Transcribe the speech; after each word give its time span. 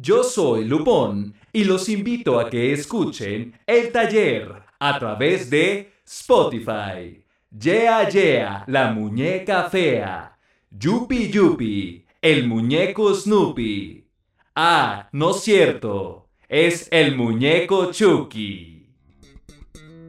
Yo 0.00 0.22
soy 0.22 0.64
Lupón 0.64 1.34
y 1.52 1.64
los 1.64 1.88
invito 1.88 2.38
a 2.38 2.48
que 2.48 2.72
escuchen 2.72 3.58
El 3.66 3.90
Taller 3.90 4.62
a 4.78 4.96
través 4.96 5.50
de 5.50 5.90
Spotify. 6.06 7.24
Yeah 7.50 8.08
Yeah, 8.08 8.62
la 8.68 8.92
muñeca 8.92 9.68
fea. 9.68 10.38
Yupi 10.70 11.32
Yupi, 11.32 12.04
el 12.22 12.46
muñeco 12.46 13.12
Snoopy. 13.12 14.04
Ah, 14.54 15.08
no 15.10 15.32
es 15.32 15.40
cierto, 15.40 16.28
es 16.48 16.86
el 16.92 17.16
muñeco 17.16 17.90
Chucky. 17.90 18.77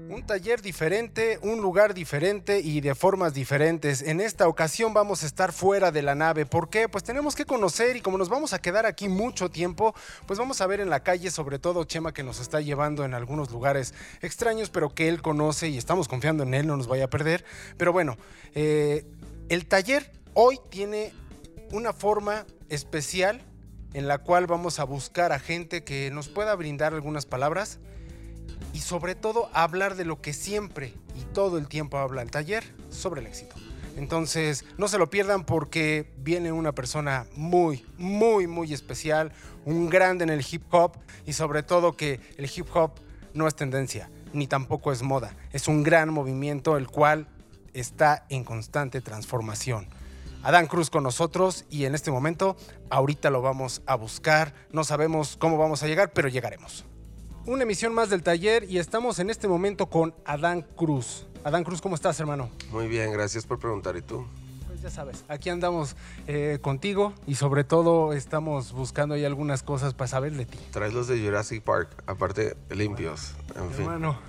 Un 0.10 0.26
taller 0.26 0.64
diferente, 0.64 1.38
un 1.44 1.62
lugar 1.62 1.94
diferente 1.94 2.62
y 2.62 2.82
de 2.82 2.96
formas 2.96 3.36
diferentes. 3.36 4.02
En 4.02 4.22
esta 4.22 4.48
ocasión 4.48 4.92
vamos 4.92 5.22
a 5.22 5.28
estar 5.28 5.54
fuera 5.54 5.92
de 5.92 6.02
la 6.02 6.16
nave. 6.16 6.48
¿Por 6.48 6.72
qué? 6.72 6.90
Pues 6.90 7.04
tenemos 7.04 7.36
que 7.36 7.46
conocer 7.46 7.96
y 7.96 8.02
como 8.02 8.18
nos 8.18 8.28
vamos 8.28 8.54
a 8.54 8.60
quedar 8.60 8.88
aquí 8.88 9.08
mucho 9.08 9.52
tiempo, 9.52 9.94
pues 10.26 10.40
vamos 10.40 10.62
a 10.62 10.68
ver 10.68 10.80
en 10.80 10.90
la 10.90 11.04
calle, 11.04 11.30
sobre 11.30 11.60
todo 11.60 11.84
Chema 11.84 12.12
que 12.12 12.24
nos 12.24 12.40
está 12.40 12.60
llevando 12.60 13.06
en 13.06 13.14
algunos 13.14 13.52
lugares 13.52 13.94
extraños, 14.24 14.72
pero 14.72 14.96
que 14.96 15.10
él 15.10 15.22
conoce 15.22 15.70
y 15.70 15.78
estamos 15.78 16.08
confiando 16.08 16.42
en 16.42 16.56
él, 16.56 16.66
no 16.66 16.76
nos 16.76 16.88
vaya 16.88 17.04
a 17.04 17.10
perder. 17.12 17.46
Pero 17.78 17.94
bueno, 17.94 18.18
eh, 18.56 19.06
el 19.50 19.68
taller 19.68 20.12
hoy 20.34 20.60
tiene 20.72 21.14
una 21.72 21.94
forma 21.94 22.48
especial 22.70 23.44
en 23.94 24.08
la 24.08 24.18
cual 24.18 24.48
vamos 24.48 24.80
a 24.80 24.86
buscar 24.86 25.34
a 25.34 25.38
gente 25.38 25.84
que 25.84 26.10
nos 26.10 26.30
pueda 26.30 26.56
brindar 26.56 26.96
algunas 26.96 27.28
palabras 27.28 27.78
y 28.74 28.80
sobre 28.80 29.16
todo 29.16 29.50
hablar 29.54 29.96
de 29.96 30.06
lo 30.06 30.22
que 30.22 30.34
siempre 30.34 30.94
y 31.16 31.24
todo 31.34 31.58
el 31.58 31.68
tiempo 31.68 31.98
habla 31.98 32.22
el 32.22 32.32
taller 32.32 32.64
sobre 32.90 33.22
el 33.22 33.28
éxito. 33.28 33.56
Entonces, 33.98 34.64
no 34.78 34.88
se 34.88 34.98
lo 34.98 35.10
pierdan 35.10 35.44
porque 35.44 36.14
viene 36.20 36.52
una 36.52 36.72
persona 36.72 37.26
muy, 37.36 37.86
muy, 37.98 38.48
muy 38.48 38.74
especial, 38.74 39.34
un 39.66 39.90
grande 39.90 40.24
en 40.24 40.30
el 40.30 40.46
hip 40.50 40.64
hop 40.72 40.94
y 41.26 41.34
sobre 41.34 41.64
todo 41.64 41.98
que 41.98 42.22
el 42.38 42.50
hip 42.54 42.68
hop 42.74 42.92
no 43.34 43.48
es 43.48 43.56
tendencia, 43.56 44.10
ni 44.32 44.48
tampoco 44.48 44.94
es 44.94 45.02
moda. 45.02 45.36
Es 45.52 45.68
un 45.68 45.84
gran 45.84 46.14
movimiento 46.14 46.78
el 46.78 46.88
cual 46.88 47.28
está 47.74 48.26
en 48.30 48.46
constante 48.46 49.02
transformación. 49.02 49.90
Adán 50.44 50.68
Cruz 50.68 50.90
con 50.90 51.04
nosotros 51.04 51.66
y 51.70 51.84
en 51.84 51.94
este 51.94 52.12
momento, 52.12 52.56
ahorita 52.90 53.30
lo 53.30 53.42
vamos 53.42 53.82
a 53.86 53.96
buscar. 53.96 54.54
No 54.72 54.86
sabemos 54.86 55.36
cómo 55.38 55.58
vamos 55.58 55.84
a 55.84 55.88
llegar, 55.88 56.14
pero 56.14 56.30
llegaremos 56.30 56.86
una 57.46 57.64
emisión 57.64 57.94
más 57.94 58.10
del 58.10 58.24
taller 58.24 58.64
y 58.70 58.78
estamos 58.78 59.20
en 59.20 59.30
este 59.30 59.48
momento 59.48 59.88
con 59.88 60.14
Adán 60.26 60.66
Cruz. 60.76 61.28
Adán 61.44 61.64
Cruz, 61.64 61.82
¿cómo 61.82 61.96
estás, 61.96 62.20
hermano? 62.20 62.50
Muy 62.72 62.88
bien, 62.88 63.12
gracias 63.12 63.46
por 63.46 63.60
preguntar. 63.60 63.96
¿Y 63.96 64.02
tú? 64.02 64.26
Pues 64.68 64.82
ya 64.82 64.90
sabes, 64.90 65.26
aquí 65.28 65.50
andamos 65.50 65.96
eh, 66.28 66.60
contigo 66.62 67.14
y 67.26 67.36
sobre 67.36 67.64
todo 67.64 68.14
estamos 68.14 68.72
buscando 68.72 69.16
ahí 69.16 69.26
algunas 69.26 69.64
cosas 69.64 69.94
para 69.94 70.08
saber 70.08 70.34
de 70.34 70.46
ti. 70.46 70.58
Traes 70.72 70.94
los 70.94 71.08
de 71.08 71.20
Jurassic 71.20 71.64
Park, 71.64 71.90
aparte 72.06 72.56
limpios, 72.70 73.34
en 73.56 73.72
fin. 73.72 73.86
Hermano, 73.86 74.20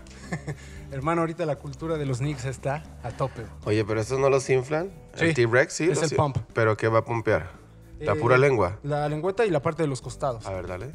hermano, 0.92 1.20
ahorita 1.22 1.44
la 1.46 1.56
cultura 1.56 1.98
de 1.98 2.06
los 2.06 2.18
Knicks 2.18 2.44
está 2.46 2.82
a 3.02 3.10
tope. 3.10 3.42
Oye, 3.64 3.84
pero 3.84 4.00
estos 4.00 4.18
no 4.18 4.30
los 4.30 4.48
inflan. 4.50 4.90
el 5.18 5.34
T-Rex 5.34 5.72
sí. 5.72 5.84
Es 5.90 6.02
el 6.02 6.16
pump. 6.16 6.38
¿Pero 6.54 6.76
qué 6.76 6.88
va 6.88 7.00
a 7.00 7.04
pumpear? 7.04 7.50
¿La 8.00 8.14
pura 8.14 8.36
eh, 8.36 8.38
lengua? 8.38 8.78
La 8.82 9.08
lengüeta 9.08 9.44
y 9.44 9.50
la 9.50 9.60
parte 9.60 9.82
de 9.82 9.88
los 9.88 10.00
costados. 10.00 10.46
A 10.46 10.52
ver, 10.52 10.66
dale. 10.66 10.94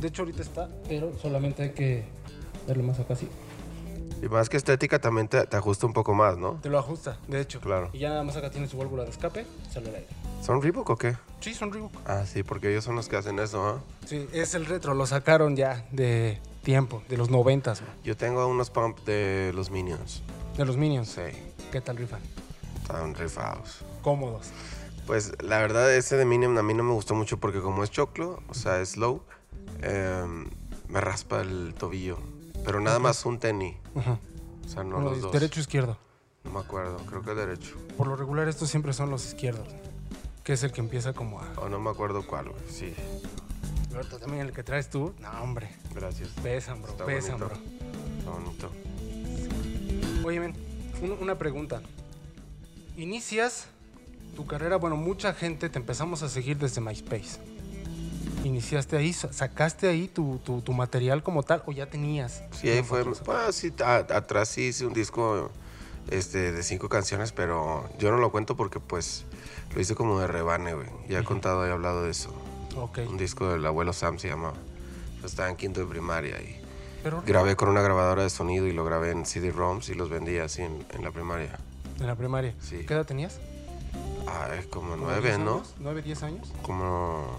De 0.00 0.08
hecho, 0.08 0.22
ahorita 0.22 0.42
está, 0.42 0.68
pero 0.88 1.12
solamente 1.18 1.62
hay 1.62 1.70
que 1.70 2.04
darle 2.66 2.82
más 2.82 2.98
acá 2.98 3.14
así. 3.14 3.28
Y 4.22 4.28
más 4.28 4.48
que 4.48 4.56
estética 4.56 4.98
también 4.98 5.28
te, 5.28 5.38
ajusta 5.38 5.86
un 5.86 5.92
poco 5.92 6.14
más, 6.14 6.36
¿no? 6.38 6.58
Te 6.62 6.68
lo 6.68 6.78
ajusta, 6.78 7.18
de 7.28 7.40
hecho. 7.40 7.60
Claro. 7.60 7.90
Y 7.92 7.98
ya 7.98 8.10
nada 8.10 8.22
más 8.22 8.36
acá 8.36 8.50
tiene 8.50 8.66
su 8.66 8.78
válvula 8.78 9.04
de 9.04 9.10
escape, 9.10 9.46
sale 9.70 9.88
el 9.90 9.94
aire. 9.96 10.08
¿Son 10.42 10.62
Reebok 10.62 10.90
o 10.90 10.96
qué? 10.96 11.16
Sí, 11.40 11.54
son 11.54 11.72
Reebok. 11.72 11.92
Ah, 12.06 12.24
sí, 12.26 12.42
porque 12.42 12.70
ellos 12.70 12.84
son 12.84 12.96
los 12.96 13.08
que 13.08 13.16
hacen 13.16 13.38
eso, 13.38 13.66
¿ah? 13.66 13.80
Sí, 14.06 14.26
es 14.32 14.54
el 14.54 14.66
retro, 14.66 14.94
lo 14.94 15.06
sacaron 15.06 15.56
ya 15.56 15.86
de 15.90 16.38
tiempo, 16.62 17.02
de 17.08 17.18
los 17.18 17.30
noventas. 17.30 17.82
Yo 18.02 18.16
tengo 18.16 18.46
unos 18.46 18.70
pump 18.70 18.98
de 19.04 19.52
los 19.54 19.70
Minions. 19.70 20.22
¿De 20.56 20.64
los 20.64 20.76
Minions? 20.76 21.08
Sí. 21.08 21.36
¿Qué 21.70 21.80
tal 21.80 21.96
rifan? 21.96 22.20
Están 22.82 23.14
rifados. 23.14 23.84
Cómodos. 24.02 24.48
Pues 25.06 25.32
la 25.42 25.58
verdad, 25.58 25.94
ese 25.94 26.16
de 26.16 26.24
Minion 26.24 26.56
a 26.58 26.62
mí 26.62 26.72
no 26.74 26.82
me 26.82 26.92
gustó 26.92 27.14
mucho 27.14 27.38
porque 27.38 27.60
como 27.60 27.84
es 27.84 27.90
choclo, 27.90 28.42
o 28.48 28.54
sea, 28.54 28.80
es 28.80 28.96
low, 28.96 29.22
Em, 29.82 30.48
me 30.88 31.00
raspa 31.00 31.40
el 31.40 31.74
tobillo. 31.78 32.18
Pero 32.64 32.80
nada 32.80 32.98
más 32.98 33.24
un 33.24 33.38
tenis. 33.38 33.76
O 33.94 34.68
sea, 34.68 34.84
no 34.84 35.00
los 35.00 35.20
dos. 35.20 35.32
¿Derecho 35.32 35.60
o 35.60 35.62
izquierdo? 35.62 35.98
No 36.44 36.52
me 36.52 36.60
acuerdo, 36.60 36.96
creo 37.06 37.22
que 37.22 37.34
derecho. 37.34 37.76
Por 37.96 38.06
lo 38.06 38.16
regular 38.16 38.48
estos 38.48 38.70
siempre 38.70 38.92
son 38.92 39.10
los 39.10 39.26
izquierdos. 39.26 39.66
Que 40.44 40.54
es 40.54 40.62
el 40.62 40.72
que 40.72 40.80
empieza 40.80 41.12
como 41.12 41.40
a... 41.40 41.52
Oh, 41.56 41.68
no 41.68 41.78
me 41.80 41.90
acuerdo 41.90 42.26
cuál, 42.26 42.48
güey, 42.48 42.62
sí. 42.68 42.94
también 44.20 44.46
el 44.46 44.52
que 44.52 44.62
traes 44.62 44.88
tú. 44.88 45.12
No, 45.20 45.30
hombre. 45.42 45.70
Gracias. 45.94 46.30
Pesan, 46.42 46.82
bro, 46.82 46.96
pesan, 46.96 47.38
bro. 47.38 47.50
Está 48.18 48.30
bonito. 48.30 48.70
Oye, 50.24 50.40
men, 50.40 50.54
una 51.20 51.36
pregunta. 51.36 51.82
Inicias 52.96 53.66
tu 54.34 54.46
carrera, 54.46 54.76
bueno, 54.76 54.96
mucha 54.96 55.34
gente 55.34 55.68
te 55.68 55.78
empezamos 55.78 56.22
a 56.22 56.28
seguir 56.28 56.58
desde 56.58 56.80
MySpace 56.80 57.49
iniciaste 58.44 58.96
ahí? 58.96 59.12
¿Sacaste 59.12 59.88
ahí 59.88 60.08
tu, 60.08 60.40
material 60.72 61.22
como 61.22 61.42
tal 61.42 61.62
o 61.66 61.72
ya 61.72 61.86
tenías? 61.86 62.42
Sí, 62.52 62.68
ahí 62.68 62.82
fue. 62.82 63.04
Pues, 63.04 63.56
sí, 63.56 63.72
atrás 63.78 64.48
sí 64.48 64.68
hice 64.68 64.86
un 64.86 64.92
disco 64.92 65.50
este, 66.10 66.52
de 66.52 66.62
cinco 66.62 66.88
canciones, 66.88 67.32
pero 67.32 67.88
yo 67.98 68.10
no 68.10 68.18
lo 68.18 68.30
cuento 68.30 68.56
porque 68.56 68.80
pues 68.80 69.24
lo 69.74 69.80
hice 69.80 69.94
como 69.94 70.18
de 70.20 70.26
rebane, 70.26 70.74
güey. 70.74 70.88
Ya 71.08 71.20
he 71.20 71.24
contado, 71.24 71.66
he 71.66 71.70
hablado 71.70 72.04
de 72.04 72.10
eso. 72.10 72.34
Okay. 72.76 73.06
Un 73.06 73.16
disco 73.16 73.48
del 73.48 73.64
abuelo 73.66 73.92
Sam 73.92 74.18
se 74.18 74.28
llama. 74.28 74.52
Estaba 75.24 75.50
en 75.50 75.56
quinto 75.56 75.80
de 75.80 75.86
primaria 75.86 76.40
y 76.40 76.60
grabé 77.26 77.56
con 77.56 77.68
una 77.68 77.82
grabadora 77.82 78.22
de 78.22 78.30
sonido 78.30 78.66
y 78.66 78.72
lo 78.72 78.84
grabé 78.84 79.10
en 79.10 79.26
CD-ROMs 79.26 79.88
y 79.90 79.94
los 79.94 80.08
vendía 80.08 80.44
así 80.44 80.62
en, 80.62 80.84
la 81.02 81.10
primaria. 81.10 81.58
¿En 81.98 82.06
la 82.06 82.14
primaria? 82.14 82.54
Sí. 82.60 82.84
¿Qué 82.86 82.94
edad 82.94 83.04
tenías? 83.04 83.38
Ah, 84.26 84.48
es 84.58 84.66
como 84.66 84.96
nueve, 84.96 85.36
¿no? 85.38 85.62
¿Nueve, 85.78 86.02
diez 86.02 86.22
años? 86.22 86.52
Como 86.62 87.38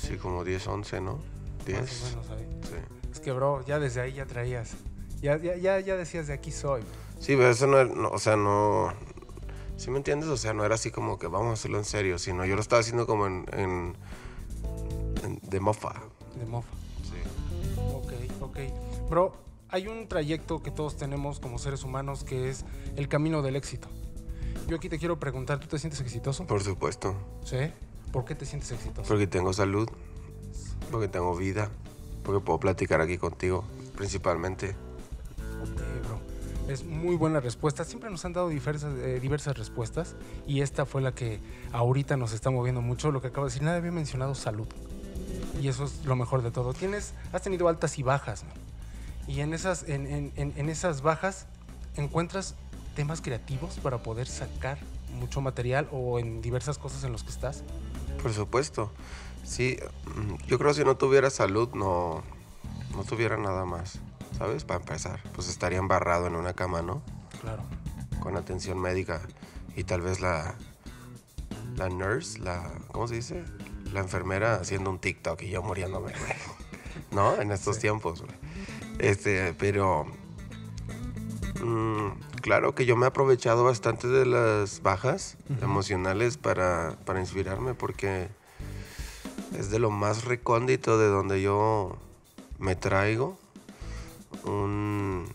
Sí, 0.00 0.16
como 0.16 0.44
10, 0.44 0.66
11, 0.66 1.00
¿no? 1.00 1.18
10. 1.66 1.88
Sí. 1.88 2.16
Es 3.12 3.20
que, 3.20 3.32
bro, 3.32 3.64
ya 3.64 3.78
desde 3.78 4.00
ahí 4.00 4.14
ya 4.14 4.26
traías. 4.26 4.72
Ya, 5.20 5.36
ya, 5.36 5.80
ya, 5.80 5.96
decías 5.96 6.26
de 6.26 6.32
aquí 6.32 6.50
soy. 6.50 6.82
Sí, 7.18 7.36
pero 7.36 7.50
eso 7.50 7.66
no, 7.66 8.08
o 8.08 8.18
sea, 8.18 8.36
no. 8.36 8.92
¿Sí 9.76 9.90
me 9.90 9.98
entiendes? 9.98 10.28
O 10.28 10.36
sea, 10.36 10.52
no 10.54 10.64
era 10.64 10.74
así 10.74 10.90
como 10.90 11.18
que 11.18 11.26
vamos 11.26 11.50
a 11.50 11.52
hacerlo 11.52 11.78
en 11.78 11.84
serio, 11.84 12.18
sino 12.18 12.44
yo 12.46 12.54
lo 12.54 12.60
estaba 12.60 12.80
haciendo 12.80 13.06
como 13.06 13.26
en. 13.26 13.46
en, 13.52 13.96
de 15.42 15.60
mofa. 15.60 15.94
De 16.38 16.46
mofa. 16.46 16.68
Sí. 17.02 17.20
Ok, 17.92 18.12
ok. 18.40 18.58
Bro, 19.10 19.34
hay 19.68 19.86
un 19.86 20.08
trayecto 20.08 20.62
que 20.62 20.70
todos 20.70 20.96
tenemos 20.96 21.40
como 21.40 21.58
seres 21.58 21.84
humanos 21.84 22.24
que 22.24 22.48
es 22.48 22.64
el 22.96 23.08
camino 23.08 23.42
del 23.42 23.56
éxito. 23.56 23.88
Yo 24.66 24.76
aquí 24.76 24.88
te 24.88 24.98
quiero 24.98 25.18
preguntar, 25.18 25.58
¿tú 25.60 25.66
te 25.66 25.78
sientes 25.78 26.00
exitoso? 26.00 26.46
Por 26.46 26.62
supuesto. 26.62 27.14
¿Sí? 27.44 27.72
¿Por 28.12 28.24
qué 28.24 28.34
te 28.34 28.44
sientes 28.44 28.70
exitoso? 28.72 29.08
Porque 29.08 29.26
tengo 29.26 29.52
salud, 29.52 29.88
porque 30.90 31.08
tengo 31.08 31.36
vida, 31.36 31.70
porque 32.24 32.44
puedo 32.44 32.58
platicar 32.58 33.00
aquí 33.00 33.18
contigo, 33.18 33.64
principalmente. 33.96 34.70
Ok, 35.62 35.80
bro. 36.06 36.72
Es 36.72 36.84
muy 36.84 37.16
buena 37.16 37.40
respuesta. 37.40 37.84
Siempre 37.84 38.10
nos 38.10 38.24
han 38.24 38.32
dado 38.32 38.48
diversas, 38.48 38.94
eh, 38.98 39.18
diversas 39.20 39.56
respuestas 39.56 40.16
y 40.46 40.60
esta 40.60 40.86
fue 40.86 41.02
la 41.02 41.12
que 41.12 41.40
ahorita 41.72 42.16
nos 42.16 42.32
está 42.32 42.50
moviendo 42.50 42.80
mucho. 42.80 43.10
Lo 43.12 43.20
que 43.20 43.28
acabo 43.28 43.46
de 43.46 43.50
decir, 43.50 43.62
nadie 43.62 43.78
había 43.78 43.92
mencionado 43.92 44.34
salud. 44.34 44.66
Y 45.60 45.68
eso 45.68 45.84
es 45.84 46.04
lo 46.04 46.16
mejor 46.16 46.42
de 46.42 46.50
todo. 46.50 46.72
Tienes, 46.72 47.14
has 47.32 47.42
tenido 47.42 47.68
altas 47.68 47.98
y 47.98 48.02
bajas, 48.02 48.44
Y 49.28 49.40
en 49.40 49.52
esas, 49.54 49.88
en, 49.88 50.06
en, 50.06 50.32
en 50.36 50.68
esas 50.68 51.02
bajas 51.02 51.46
encuentras 51.96 52.54
temas 52.96 53.20
creativos 53.20 53.78
para 53.78 53.98
poder 53.98 54.26
sacar 54.26 54.78
mucho 55.18 55.40
material 55.40 55.88
o 55.92 56.18
en 56.18 56.40
diversas 56.40 56.78
cosas 56.78 57.04
en 57.04 57.12
los 57.12 57.22
que 57.22 57.30
estás. 57.30 57.62
Por 58.22 58.32
supuesto. 58.32 58.90
Sí, 59.44 59.78
mm, 60.14 60.46
yo 60.46 60.58
creo 60.58 60.70
que 60.70 60.78
si 60.78 60.84
no 60.84 60.96
tuviera 60.96 61.30
salud 61.30 61.70
no, 61.74 62.22
no 62.94 63.04
tuviera 63.04 63.36
nada 63.36 63.64
más. 63.64 63.98
¿Sabes? 64.36 64.64
Para 64.64 64.80
empezar. 64.80 65.20
Pues 65.34 65.48
estaría 65.48 65.78
embarrado 65.78 66.26
en 66.26 66.34
una 66.34 66.54
cama, 66.54 66.82
¿no? 66.82 67.02
Claro. 67.40 67.62
Con 68.20 68.36
atención 68.36 68.78
médica. 68.78 69.20
Y 69.76 69.84
tal 69.84 70.00
vez 70.00 70.20
la, 70.20 70.54
la 71.76 71.88
nurse, 71.88 72.38
la, 72.38 72.70
¿cómo 72.92 73.06
se 73.08 73.16
dice? 73.16 73.44
La 73.92 74.00
enfermera 74.00 74.54
haciendo 74.54 74.90
un 74.90 74.98
TikTok 74.98 75.42
y 75.42 75.50
yo 75.50 75.62
muriéndome, 75.62 76.12
¿No? 77.10 77.40
En 77.40 77.50
estos 77.50 77.78
tiempos, 77.78 78.22
güey. 78.22 78.34
Este, 78.98 79.54
pero... 79.54 80.06
Mmm, 81.62 82.12
claro 82.40 82.74
que 82.74 82.86
yo 82.86 82.96
me 82.96 83.06
he 83.06 83.08
aprovechado 83.08 83.64
bastante 83.64 84.08
de 84.08 84.26
las 84.26 84.82
bajas 84.82 85.36
emocionales 85.62 86.36
para, 86.36 86.96
inspirarme 87.18 87.74
porque 87.74 88.28
es 89.58 89.70
de 89.70 89.78
lo 89.78 89.90
más 89.90 90.24
recóndito 90.24 90.98
de 90.98 91.08
donde 91.08 91.42
yo 91.42 91.96
me 92.58 92.76
traigo 92.76 93.38
un, 94.44 95.26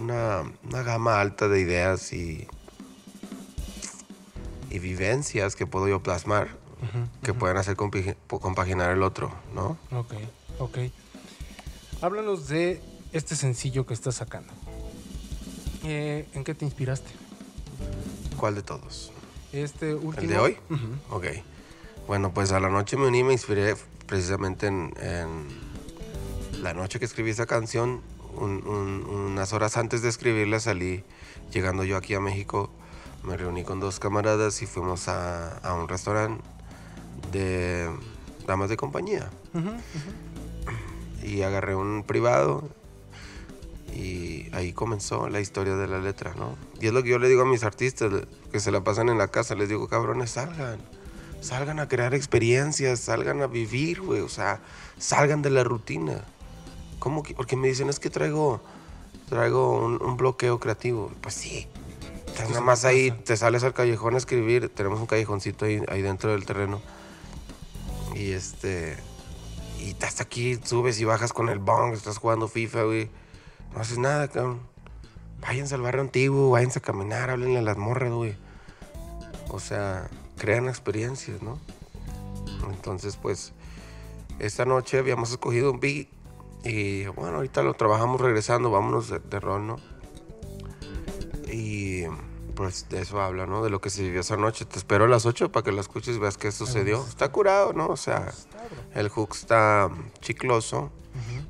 una, 0.00 0.82
gama 0.82 1.20
alta 1.20 1.48
de 1.48 1.60
ideas 1.60 2.12
y 2.12 2.46
y 4.70 4.78
vivencias 4.80 5.56
que 5.56 5.66
puedo 5.66 5.88
yo 5.88 6.02
plasmar 6.02 6.48
que 7.22 7.34
pueden 7.34 7.56
hacer 7.56 7.76
compaginar 7.76 8.92
el 8.92 9.02
otro, 9.02 9.32
¿no? 9.54 9.76
Ok, 9.90 10.14
ok. 10.58 10.78
Háblanos 12.00 12.48
de 12.48 12.80
este 13.12 13.34
sencillo 13.34 13.86
que 13.86 13.94
estás 13.94 14.16
sacando. 14.16 14.52
Eh, 15.84 16.26
¿En 16.34 16.44
qué 16.44 16.54
te 16.54 16.64
inspiraste? 16.64 17.10
¿Cuál 18.36 18.54
de 18.54 18.62
todos? 18.62 19.10
Este 19.52 19.94
último. 19.94 20.14
¿El 20.22 20.28
de 20.28 20.38
hoy? 20.38 20.56
Ujú. 20.70 21.16
Ok. 21.16 21.24
Bueno, 22.06 22.32
pues 22.32 22.52
a 22.52 22.60
la 22.60 22.68
noche 22.68 22.96
me 22.96 23.06
uní 23.06 23.22
me 23.24 23.32
inspiré 23.32 23.74
precisamente 24.06 24.66
en, 24.68 24.92
en 25.00 26.62
la 26.62 26.72
noche 26.74 26.98
que 26.98 27.04
escribí 27.04 27.30
esa 27.30 27.46
canción. 27.46 28.00
un- 28.36 28.64
un- 28.68 29.04
unas 29.32 29.52
horas 29.52 29.76
antes 29.76 30.00
de 30.02 30.08
escribirla 30.08 30.60
salí, 30.60 31.02
llegando 31.50 31.82
yo 31.82 31.96
aquí 31.96 32.14
a 32.14 32.20
México, 32.20 32.70
me 33.24 33.36
reuní 33.36 33.64
con 33.64 33.80
dos 33.80 33.98
camaradas 33.98 34.62
y 34.62 34.66
fuimos 34.66 35.08
a, 35.08 35.58
a 35.58 35.74
un 35.74 35.88
restaurante 35.88 36.40
de 37.32 37.90
damas 38.46 38.68
de 38.68 38.76
compañía. 38.76 39.28
Ujú. 39.54 39.70
Y 41.28 41.42
agarré 41.42 41.74
un 41.74 42.04
privado 42.04 42.68
y 43.94 44.48
ahí 44.52 44.72
comenzó 44.72 45.28
la 45.28 45.40
historia 45.40 45.74
de 45.74 45.88
la 45.88 45.98
letra, 45.98 46.34
¿no? 46.36 46.56
Y 46.80 46.86
es 46.86 46.92
lo 46.92 47.02
que 47.02 47.10
yo 47.10 47.18
le 47.18 47.28
digo 47.28 47.42
a 47.42 47.44
mis 47.44 47.64
artistas 47.64 48.12
que 48.52 48.60
se 48.60 48.70
la 48.70 48.82
pasan 48.82 49.08
en 49.08 49.18
la 49.18 49.28
casa, 49.28 49.54
les 49.54 49.68
digo, 49.68 49.88
cabrones, 49.88 50.30
salgan, 50.30 50.78
salgan 51.40 51.80
a 51.80 51.88
crear 51.88 52.14
experiencias, 52.14 53.00
salgan 53.00 53.42
a 53.42 53.46
vivir, 53.46 54.00
güey, 54.00 54.20
o 54.20 54.28
sea, 54.28 54.60
salgan 54.98 55.42
de 55.42 55.50
la 55.50 55.64
rutina. 55.64 56.24
¿Cómo 56.98 57.22
que? 57.22 57.34
Porque 57.34 57.56
me 57.56 57.68
dicen, 57.68 57.88
es 57.88 57.98
que 57.98 58.10
traigo, 58.10 58.60
traigo 59.28 59.84
un, 59.84 60.02
un 60.02 60.16
bloqueo 60.16 60.58
creativo. 60.60 61.10
Pues 61.20 61.34
sí, 61.34 61.66
estás 62.26 62.50
nada 62.50 62.60
más 62.60 62.84
ahí, 62.84 63.10
te 63.10 63.36
sales 63.36 63.64
al 63.64 63.74
callejón 63.74 64.14
a 64.14 64.18
escribir, 64.18 64.68
tenemos 64.68 65.00
un 65.00 65.06
callejoncito 65.06 65.64
ahí, 65.64 65.82
ahí 65.88 66.02
dentro 66.02 66.30
del 66.30 66.46
terreno. 66.46 66.80
Y 68.14 68.32
este, 68.32 68.96
y 69.78 69.90
estás 69.90 70.20
aquí, 70.20 70.58
subes 70.62 71.00
y 71.00 71.04
bajas 71.04 71.32
con 71.32 71.48
el 71.48 71.58
bong, 71.58 71.92
estás 71.92 72.18
jugando 72.18 72.48
FIFA, 72.48 72.82
güey. 72.82 73.10
No 73.72 73.80
haces 73.80 73.98
nada, 73.98 74.28
cabrón. 74.28 74.60
Váyanse 75.40 75.76
al 75.76 75.82
barrio 75.82 76.00
antiguo, 76.00 76.50
váyanse 76.50 76.80
a 76.80 76.82
caminar, 76.82 77.30
háblenle 77.30 77.58
a 77.58 77.62
las 77.62 77.76
morras, 77.76 78.12
güey. 78.12 78.36
O 79.48 79.60
sea, 79.60 80.08
crean 80.36 80.68
experiencias, 80.68 81.42
¿no? 81.42 81.58
Entonces, 82.70 83.16
pues, 83.16 83.52
esta 84.38 84.64
noche 84.64 84.98
habíamos 84.98 85.30
escogido 85.30 85.70
un 85.70 85.80
beat 85.80 86.08
y 86.64 87.06
bueno, 87.06 87.36
ahorita 87.36 87.62
lo 87.62 87.74
trabajamos 87.74 88.20
regresando, 88.20 88.70
vámonos 88.70 89.08
de, 89.08 89.20
de 89.20 89.40
rol, 89.40 89.66
¿no? 89.66 89.76
Y 91.52 92.04
pues 92.58 92.88
de 92.88 93.00
eso 93.00 93.20
habla, 93.20 93.46
¿no? 93.46 93.62
De 93.62 93.70
lo 93.70 93.80
que 93.80 93.88
se 93.88 94.02
vivió 94.02 94.20
esa 94.20 94.36
noche. 94.36 94.64
Te 94.64 94.78
espero 94.78 95.04
a 95.04 95.08
las 95.08 95.26
8 95.26 95.52
para 95.52 95.62
que 95.62 95.70
la 95.70 95.80
escuches 95.80 96.16
y 96.16 96.18
veas 96.18 96.36
qué 96.36 96.50
sucedió. 96.50 97.04
Está 97.08 97.30
curado, 97.30 97.72
¿no? 97.72 97.86
O 97.86 97.96
sea, 97.96 98.32
el 98.96 99.08
hook 99.10 99.30
está 99.32 99.88
chicloso, 100.20 100.90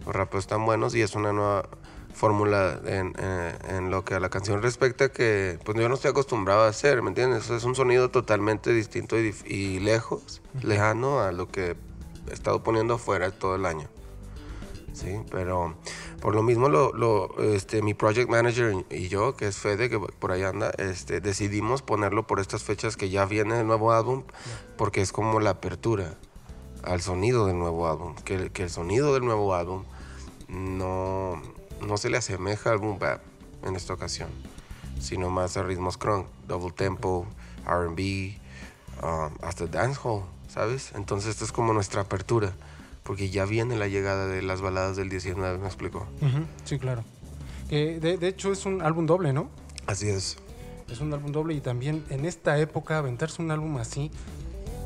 los 0.05 0.14
rapeos 0.14 0.44
están 0.44 0.66
buenos 0.66 0.94
y 0.94 1.00
es 1.00 1.14
una 1.14 1.32
nueva 1.32 1.66
fórmula 2.12 2.78
en, 2.84 3.14
eh, 3.19 3.58
en 3.70 3.90
lo 3.90 4.05
que 4.05 4.16
a 4.16 4.20
la 4.20 4.28
canción 4.28 4.60
respecta 4.60 5.08
que 5.10 5.58
pues 5.64 5.78
yo 5.78 5.88
no 5.88 5.94
estoy 5.94 6.10
acostumbrado 6.10 6.64
a 6.64 6.69
hacer, 6.69 7.00
¿me 7.00 7.08
entiendes? 7.08 7.49
Es 7.49 7.64
un 7.64 7.75
sonido 7.75 8.10
totalmente 8.10 8.70
distinto 8.75 9.16
y 9.19 9.81
lejos, 9.81 10.43
lejano 10.60 11.20
a 11.20 11.32
lo 11.32 11.49
que 11.49 11.75
he 12.28 12.34
estado 12.34 12.62
poniendo 12.62 12.94
afuera 12.94 13.31
todo 13.31 13.55
el 13.55 13.64
año. 13.64 13.88
Sí, 14.93 15.20
pero 15.31 15.76
por 16.20 16.35
lo 16.35 16.43
mismo 16.43 16.69
lo, 16.69 16.93
lo, 16.93 17.38
este, 17.38 17.81
mi 17.82 17.94
project 17.94 18.29
manager 18.29 18.85
y 18.91 19.09
yo, 19.09 19.37
que 19.37 19.47
es 19.47 19.56
Fede, 19.59 19.88
que 19.88 19.99
por 20.00 20.32
ahí 20.32 20.43
anda, 20.43 20.70
este, 20.79 21.20
decidimos 21.20 21.82
ponerlo 21.82 22.26
por 22.26 22.41
estas 22.41 22.65
fechas 22.65 22.97
que 22.97 23.09
ya 23.09 23.25
viene 23.25 23.61
el 23.61 23.67
nuevo 23.67 23.93
álbum, 23.93 24.25
porque 24.76 25.00
es 25.00 25.12
como 25.12 25.41
la 25.41 25.50
apertura 25.50 26.15
al 26.82 27.00
sonido 27.00 27.47
del 27.47 27.59
nuevo 27.59 27.88
álbum, 27.88 28.15
que, 28.25 28.35
el- 28.35 28.70
sonido 28.70 29.15
del 29.15 29.25
nuevo 29.25 29.55
álbum 29.55 29.85
no, 30.49 31.41
no 31.87 31.97
se 31.97 32.11
le 32.11 32.17
asemeja 32.19 32.70
al 32.70 32.79
boom 32.79 32.99
bap 32.99 33.20
en 33.65 33.76
esta 33.76 33.93
ocasión, 33.93 34.29
sino 35.00 35.31
más 35.31 35.56
a 35.56 35.62
ritmos 35.62 35.99
crunk, 35.99 36.26
double 36.47 36.73
tempo, 36.73 37.26
R&B, 37.67 38.38
um, 39.03 39.32
hasta 39.43 39.67
dancehall, 39.67 40.25
¿sabes? 40.49 40.93
Entonces 40.94 41.31
esto 41.31 41.44
es 41.44 41.53
como 41.53 41.73
nuestra 41.73 42.03
apertura, 42.03 42.55
porque 43.02 43.30
ya 43.30 43.44
viene 43.44 43.76
la 43.76 43.88
llegada 43.88 44.26
de 44.26 44.42
las 44.42 44.60
baladas 44.60 44.96
del 44.96 45.08
19, 45.08 45.58
¿me 45.58 45.66
explico? 45.66 46.06
Ujú, 46.20 46.44
Sí, 46.64 46.78
claro. 46.78 47.02
Que 47.68 48.00
de, 48.00 48.16
de 48.18 48.28
hecho 48.28 48.52
es 48.52 48.64
un 48.66 48.82
álbum 48.82 49.06
doble, 49.06 49.32
¿no? 49.32 49.50
Así 49.86 50.08
es. 50.08 50.36
Es 50.90 51.00
un 51.00 51.12
álbum 51.12 51.32
doble 51.32 51.54
y 51.54 51.60
también 51.60 52.04
en 52.10 52.24
esta 52.24 52.58
época 52.58 52.98
aventarse 52.98 53.42
un 53.42 53.50
álbum 53.50 53.76
así, 53.76 54.10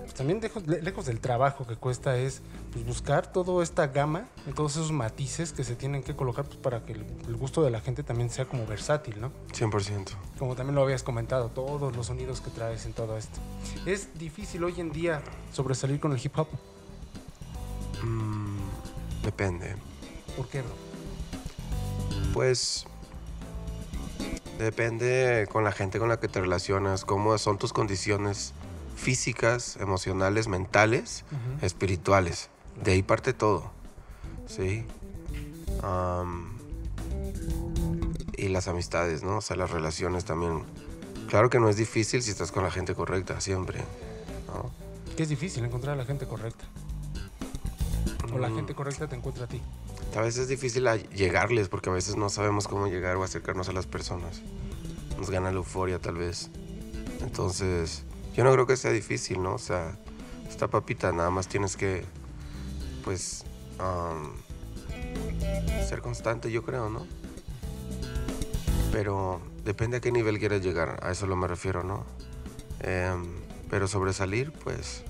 pues 0.02 0.14
también 0.14 0.40
lejos, 0.40 0.66
le- 0.66 0.82
lejos 0.82 1.06
del 1.06 1.20
trabajo 1.20 1.64
que 1.66 1.76
cuesta 1.76 2.16
es 2.18 2.42
pues, 2.72 2.84
buscar 2.84 3.30
toda 3.32 3.62
esta 3.62 3.86
gama, 3.86 4.26
todos 4.56 4.72
esos 4.72 4.90
matices 4.90 5.52
que 5.52 5.62
se 5.62 5.76
tienen 5.76 6.02
que 6.02 6.16
colocar 6.16 6.44
pues, 6.44 6.56
para 6.56 6.84
que 6.84 6.92
el, 6.94 7.04
el 7.28 7.36
gusto 7.36 7.62
de 7.62 7.70
la 7.70 7.80
gente 7.80 8.02
también 8.02 8.30
sea 8.30 8.46
como 8.46 8.66
versátil, 8.66 9.20
¿no? 9.20 9.30
100%. 9.52 10.08
Como 10.38 10.56
también 10.56 10.74
lo 10.74 10.82
habías 10.82 11.04
comentado, 11.04 11.50
todos 11.50 11.94
los 11.94 12.06
sonidos 12.06 12.40
que 12.40 12.50
traes 12.50 12.84
en 12.84 12.94
todo 12.94 13.16
esto. 13.16 13.38
Es 13.86 14.18
difícil 14.18 14.64
hoy 14.64 14.74
en 14.80 14.90
día 14.90 15.22
sobresalir 15.52 16.00
con 16.00 16.10
el 16.12 16.20
hip 16.22 16.36
hop. 16.36 16.48
Mm, 18.02 18.58
depende. 19.24 19.76
¿Por 20.36 20.48
qué, 20.48 20.62
bro? 20.62 20.74
Pues 22.32 22.86
depende 24.58 25.48
con 25.50 25.64
la 25.64 25.72
gente 25.72 25.98
con 25.98 26.08
la 26.08 26.20
que 26.20 26.28
te 26.28 26.40
relacionas, 26.40 27.04
cómo 27.04 27.36
son 27.38 27.58
tus 27.58 27.72
condiciones 27.72 28.52
físicas, 28.96 29.76
emocionales, 29.76 30.48
mentales, 30.48 31.24
espirituales. 31.60 32.50
De 32.82 32.92
ahí 32.92 33.02
parte 33.02 33.32
todo. 33.32 33.70
¿Sí? 34.46 34.86
Y 38.36 38.48
las 38.48 38.68
amistades, 38.68 39.22
¿no? 39.22 39.38
O 39.38 39.40
sea, 39.40 39.56
las 39.56 39.70
relaciones 39.70 40.24
también. 40.24 40.62
Claro 41.28 41.50
que 41.50 41.58
no 41.58 41.68
es 41.68 41.76
difícil 41.76 42.22
si 42.22 42.30
estás 42.30 42.52
con 42.52 42.62
la 42.62 42.70
gente 42.70 42.94
correcta, 42.94 43.40
siempre. 43.40 43.80
¿no? 44.48 44.70
Que 45.16 45.24
es 45.24 45.28
difícil 45.28 45.64
encontrar 45.64 45.94
a 45.94 45.96
la 45.96 46.04
gente 46.04 46.26
correcta. 46.26 46.64
O 48.32 48.38
la 48.38 48.48
Mm. 48.48 48.56
gente 48.56 48.74
correcta 48.74 49.06
te 49.08 49.16
encuentra 49.16 49.44
a 49.44 49.48
ti. 49.48 49.60
A 50.16 50.20
veces 50.20 50.42
es 50.42 50.48
difícil 50.48 50.86
llegarles 51.14 51.68
porque 51.68 51.90
a 51.90 51.92
veces 51.92 52.16
no 52.16 52.28
sabemos 52.28 52.68
cómo 52.68 52.86
llegar 52.86 53.16
o 53.16 53.24
acercarnos 53.24 53.68
a 53.68 53.72
las 53.72 53.86
personas. 53.86 54.42
Nos 55.18 55.30
gana 55.30 55.50
la 55.50 55.56
euforia 55.58 55.98
tal 55.98 56.16
vez. 56.16 56.50
Entonces, 57.20 58.04
yo 58.34 58.44
no 58.44 58.52
creo 58.52 58.66
que 58.66 58.76
sea 58.76 58.90
difícil, 58.90 59.42
¿no? 59.42 59.54
O 59.54 59.58
sea, 59.58 59.96
esta 60.48 60.68
papita 60.68 61.12
nada 61.12 61.30
más 61.30 61.48
tienes 61.48 61.76
que, 61.76 62.04
pues, 63.04 63.44
ser 65.88 66.00
constante, 66.00 66.50
yo 66.50 66.62
creo, 66.62 66.88
¿no? 66.90 67.06
Pero 68.90 69.40
depende 69.64 69.98
a 69.98 70.00
qué 70.00 70.12
nivel 70.12 70.38
quieras 70.38 70.62
llegar, 70.62 71.00
a 71.02 71.10
eso 71.10 71.26
lo 71.26 71.36
me 71.36 71.46
refiero, 71.48 71.82
¿no? 71.82 72.04
Em, 72.80 73.24
pero 73.70 73.88
sobresalir, 73.88 74.52
pues, 74.52 75.02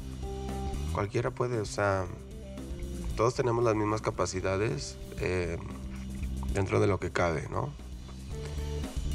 cualquiera 0.92 1.30
puede, 1.30 1.60
o 1.60 1.64
sea, 1.64 2.04
todos 3.16 3.34
tenemos 3.34 3.62
las 3.64 3.74
mismas 3.74 4.00
capacidades 4.00 4.96
eh, 5.20 5.58
dentro 6.52 6.80
de 6.80 6.86
lo 6.86 6.98
que 6.98 7.10
cabe, 7.10 7.48
¿no? 7.50 7.72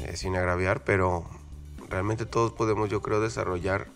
Eh, 0.04 0.16
sin 0.16 0.36
agraviar, 0.36 0.84
pero 0.84 1.24
realmente 1.88 2.26
todos 2.26 2.52
podemos, 2.52 2.88
yo 2.88 3.02
creo, 3.02 3.20
desarrollar 3.20 3.88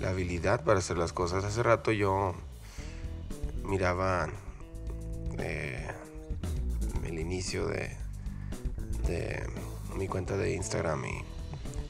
la 0.00 0.10
habilidad 0.10 0.64
para 0.64 0.78
hacer 0.80 0.98
las 0.98 1.12
cosas. 1.12 1.44
Hace 1.44 1.62
rato 1.62 1.92
yo 1.92 2.34
miraba 3.64 4.28
eh, 5.38 5.88
el 7.04 7.18
inicio 7.18 7.66
de, 7.66 7.96
mi 9.96 10.08
cuenta 10.08 10.36
de 10.36 10.54
Instagram 10.54 11.04
y 11.04 11.24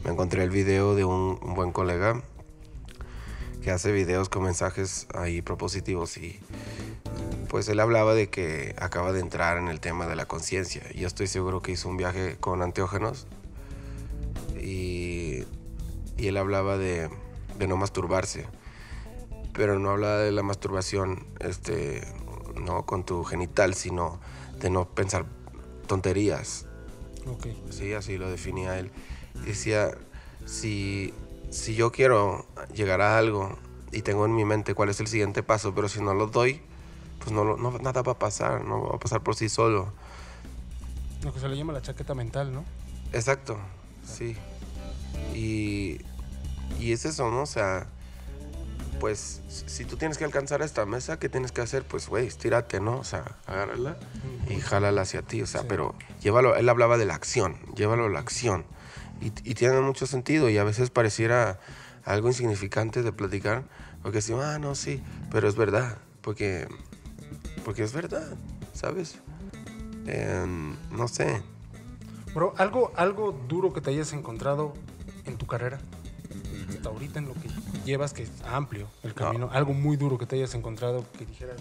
me 0.05 0.11
encontré 0.11 0.43
el 0.45 0.51
video 0.51 0.95
de 0.95 1.05
un, 1.05 1.39
un 1.43 1.55
buen 1.55 1.73
colega 1.73 2.23
que 3.63 3.71
hace 3.71 3.93
videos 3.93 4.29
con 4.29 4.43
mensajes 4.43 5.07
ahí 5.15 5.41
propositivos 5.41 6.19
y 6.19 6.39
pues 7.55 7.69
él 7.69 7.79
hablaba 7.79 8.15
de 8.15 8.31
que 8.31 8.75
acaba 8.81 9.13
de 9.13 9.21
entrar 9.21 9.59
en 9.59 9.69
el 9.69 9.79
tema 9.79 10.09
de 10.09 10.17
la 10.17 10.27
conciencia. 10.27 10.83
Yo 10.93 11.07
estoy 11.07 11.29
seguro 11.29 11.63
que 11.63 11.71
hizo 11.71 11.89
un 11.89 11.97
viaje 11.97 12.37
con 12.41 12.63
anteógenos 12.63 13.29
y, 14.61 15.45
y 16.17 16.27
él 16.27 16.37
hablaba 16.37 16.79
de, 16.79 17.09
de 17.57 17.69
no 17.69 17.77
masturbarse. 17.77 18.47
Pero 19.53 19.79
no 19.79 19.91
hablaba 19.91 20.19
de 20.19 20.33
la 20.33 20.43
masturbación 20.43 21.29
este, 21.39 22.03
no 22.61 22.87
con 22.87 23.05
tu 23.05 23.23
genital, 23.23 23.75
sino 23.75 24.19
de 24.59 24.71
no 24.71 24.89
pensar 24.89 25.25
tonterías. 25.87 26.67
Ok. 27.25 27.47
Sí, 27.71 27.93
así 27.93 28.19
lo 28.19 28.29
definía 28.33 28.81
él. 28.81 28.91
Decía, 29.47 29.93
si, 30.45 31.15
si 31.51 31.77
yo 31.77 31.93
quiero 31.93 32.47
llegar 32.75 33.01
a 33.01 33.17
algo 33.17 33.57
y 33.93 34.03
tengo 34.03 34.27
en 34.27 34.35
mi 34.35 34.45
mente 34.45 34.75
cuál 34.75 34.89
es 34.89 34.99
el 34.99 35.07
siguiente 35.07 35.45
paso, 35.45 35.73
pero 35.73 35.89
si 35.89 36.03
no 36.03 36.15
lo 36.15 36.27
doy, 36.27 36.61
pues 37.19 37.33
no, 37.33 37.57
no- 37.57 37.79
nada 37.79 38.03
va 38.03 38.13
a 38.13 38.19
pasar, 38.19 38.65
no 38.65 38.83
va 38.89 38.97
a 38.97 38.99
pasar 38.99 39.23
por 39.23 39.35
sí 39.37 39.49
solo. 39.49 39.93
Lo 41.23 41.33
que 41.33 41.41
se 41.41 41.49
le 41.49 41.57
llama 41.57 41.73
la 41.73 41.83
chaqueta 41.83 42.15
mental, 42.15 42.53
¿no? 42.53 42.65
Exacto, 43.13 43.57
sí. 44.05 44.37
Y 45.35 46.01
y 46.81 46.93
es 46.93 47.05
eso, 47.05 47.31
¿no? 47.31 47.43
O 47.43 47.47
sea, 47.47 47.87
pues 49.01 49.43
si 49.49 49.85
tú 49.85 49.97
tienes 49.97 50.19
que 50.19 50.25
alcanzar 50.25 50.63
esta 50.63 50.87
mesa, 50.87 51.19
¿qué 51.19 51.29
tienes 51.29 51.53
que 51.53 51.61
hacer? 51.61 51.85
Pues, 51.85 52.09
güey, 52.09 52.27
estírate, 52.27 52.81
¿no? 52.81 52.99
O 52.99 53.05
sea, 53.05 53.37
agárrala 53.47 53.97
y 54.49 54.61
jálala 54.61 55.03
hacia 55.03 55.23
ti, 55.23 55.43
o 55.43 55.47
sea, 55.47 55.61
Sí. 55.63 55.67
pero 55.69 55.95
llévalo, 56.23 56.57
él 56.57 56.69
hablaba 56.69 56.97
de 56.99 57.05
la 57.05 57.15
acción, 57.15 57.57
llévalo 57.77 58.07
a 58.07 58.09
la 58.09 58.19
acción. 58.21 58.65
Y, 59.21 59.27
y 59.49 59.55
tiene 59.55 59.81
mucho 59.81 60.07
sentido 60.07 60.49
y 60.51 60.59
a 60.59 60.65
veces 60.65 60.91
pareciera 60.91 61.59
algo 62.05 62.29
insignificante 62.29 63.03
de 63.03 63.13
platicar, 63.13 63.65
porque 64.03 64.21
si, 64.21 64.33
ah, 64.35 64.59
no, 64.59 64.75
sí, 64.75 65.03
pero 65.31 65.49
es 65.49 65.55
verdad, 65.57 65.99
porque, 66.21 66.67
porque 67.65 67.83
es 67.83 67.93
verdad, 67.93 68.37
¿sabes? 68.73 69.19
Em, 70.07 70.77
no 70.91 71.09
sé, 71.09 71.43
Bro, 72.35 72.53
¿algo, 72.59 72.93
algo 72.97 73.33
duro 73.47 73.73
que 73.73 73.81
te 73.81 73.91
hayas 73.91 74.13
encontrado 74.13 74.75
en 75.25 75.39
tu 75.39 75.47
carrera. 75.47 75.79
Hasta 76.69 76.89
ahorita 76.89 77.19
en 77.19 77.29
lo 77.29 77.35
que 77.35 77.49
llevas, 77.85 78.13
que 78.13 78.25
es 78.25 78.31
amplio 78.45 78.89
el 79.03 79.15
camino. 79.15 79.49
Algo 79.53 79.73
muy 79.73 79.97
duro 79.97 80.19
que 80.19 80.27
te 80.27 80.37
hayas 80.37 80.55
encontrado 80.55 81.05
que 81.17 81.25
dijeras. 81.25 81.57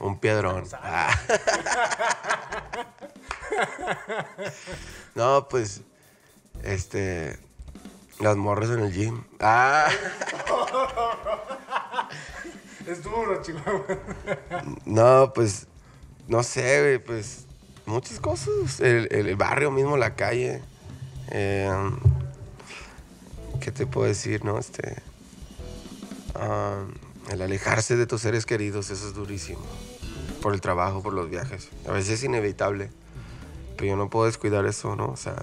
Un 0.00 0.18
piedrón. 0.18 0.64
Ah. 0.74 1.10
no, 5.14 5.48
pues, 5.48 5.82
este, 6.62 7.38
las 8.20 8.36
morras 8.36 8.70
en 8.70 8.80
el 8.80 8.92
gym. 8.92 9.24
Ah, 9.40 9.88
Es 12.88 13.02
duro, 13.02 13.42
Chihuahua. 13.42 13.84
no, 14.86 15.32
pues, 15.34 15.66
no 16.26 16.42
sé, 16.42 17.02
pues, 17.04 17.44
muchas 17.84 18.18
cosas. 18.18 18.80
El, 18.80 19.08
el- 19.10 19.36
barrio 19.36 19.70
mismo, 19.70 19.98
la 19.98 20.14
calle. 20.14 20.62
Eh, 21.30 21.70
¿Qué 23.60 23.72
te 23.72 23.86
puedo 23.86 24.06
decir, 24.06 24.42
no? 24.42 24.58
Este, 24.58 24.96
ah, 26.34 26.82
el 27.30 27.42
alejarse 27.42 27.94
de 27.96 28.06
tus 28.06 28.22
seres 28.22 28.46
queridos, 28.46 28.88
eso 28.88 29.06
es 29.06 29.12
durísimo. 29.12 29.60
Por 30.40 30.54
el 30.54 30.62
trabajo, 30.62 31.02
por 31.02 31.12
los 31.12 31.28
viajes. 31.28 31.68
A 31.86 31.92
veces 31.92 32.20
es 32.20 32.24
inevitable. 32.24 32.90
Pero 33.76 33.90
yo 33.90 33.96
no 33.96 34.08
puedo 34.08 34.24
descuidar 34.24 34.64
eso, 34.64 34.96
¿no? 34.96 35.08
O 35.08 35.16
sea, 35.18 35.36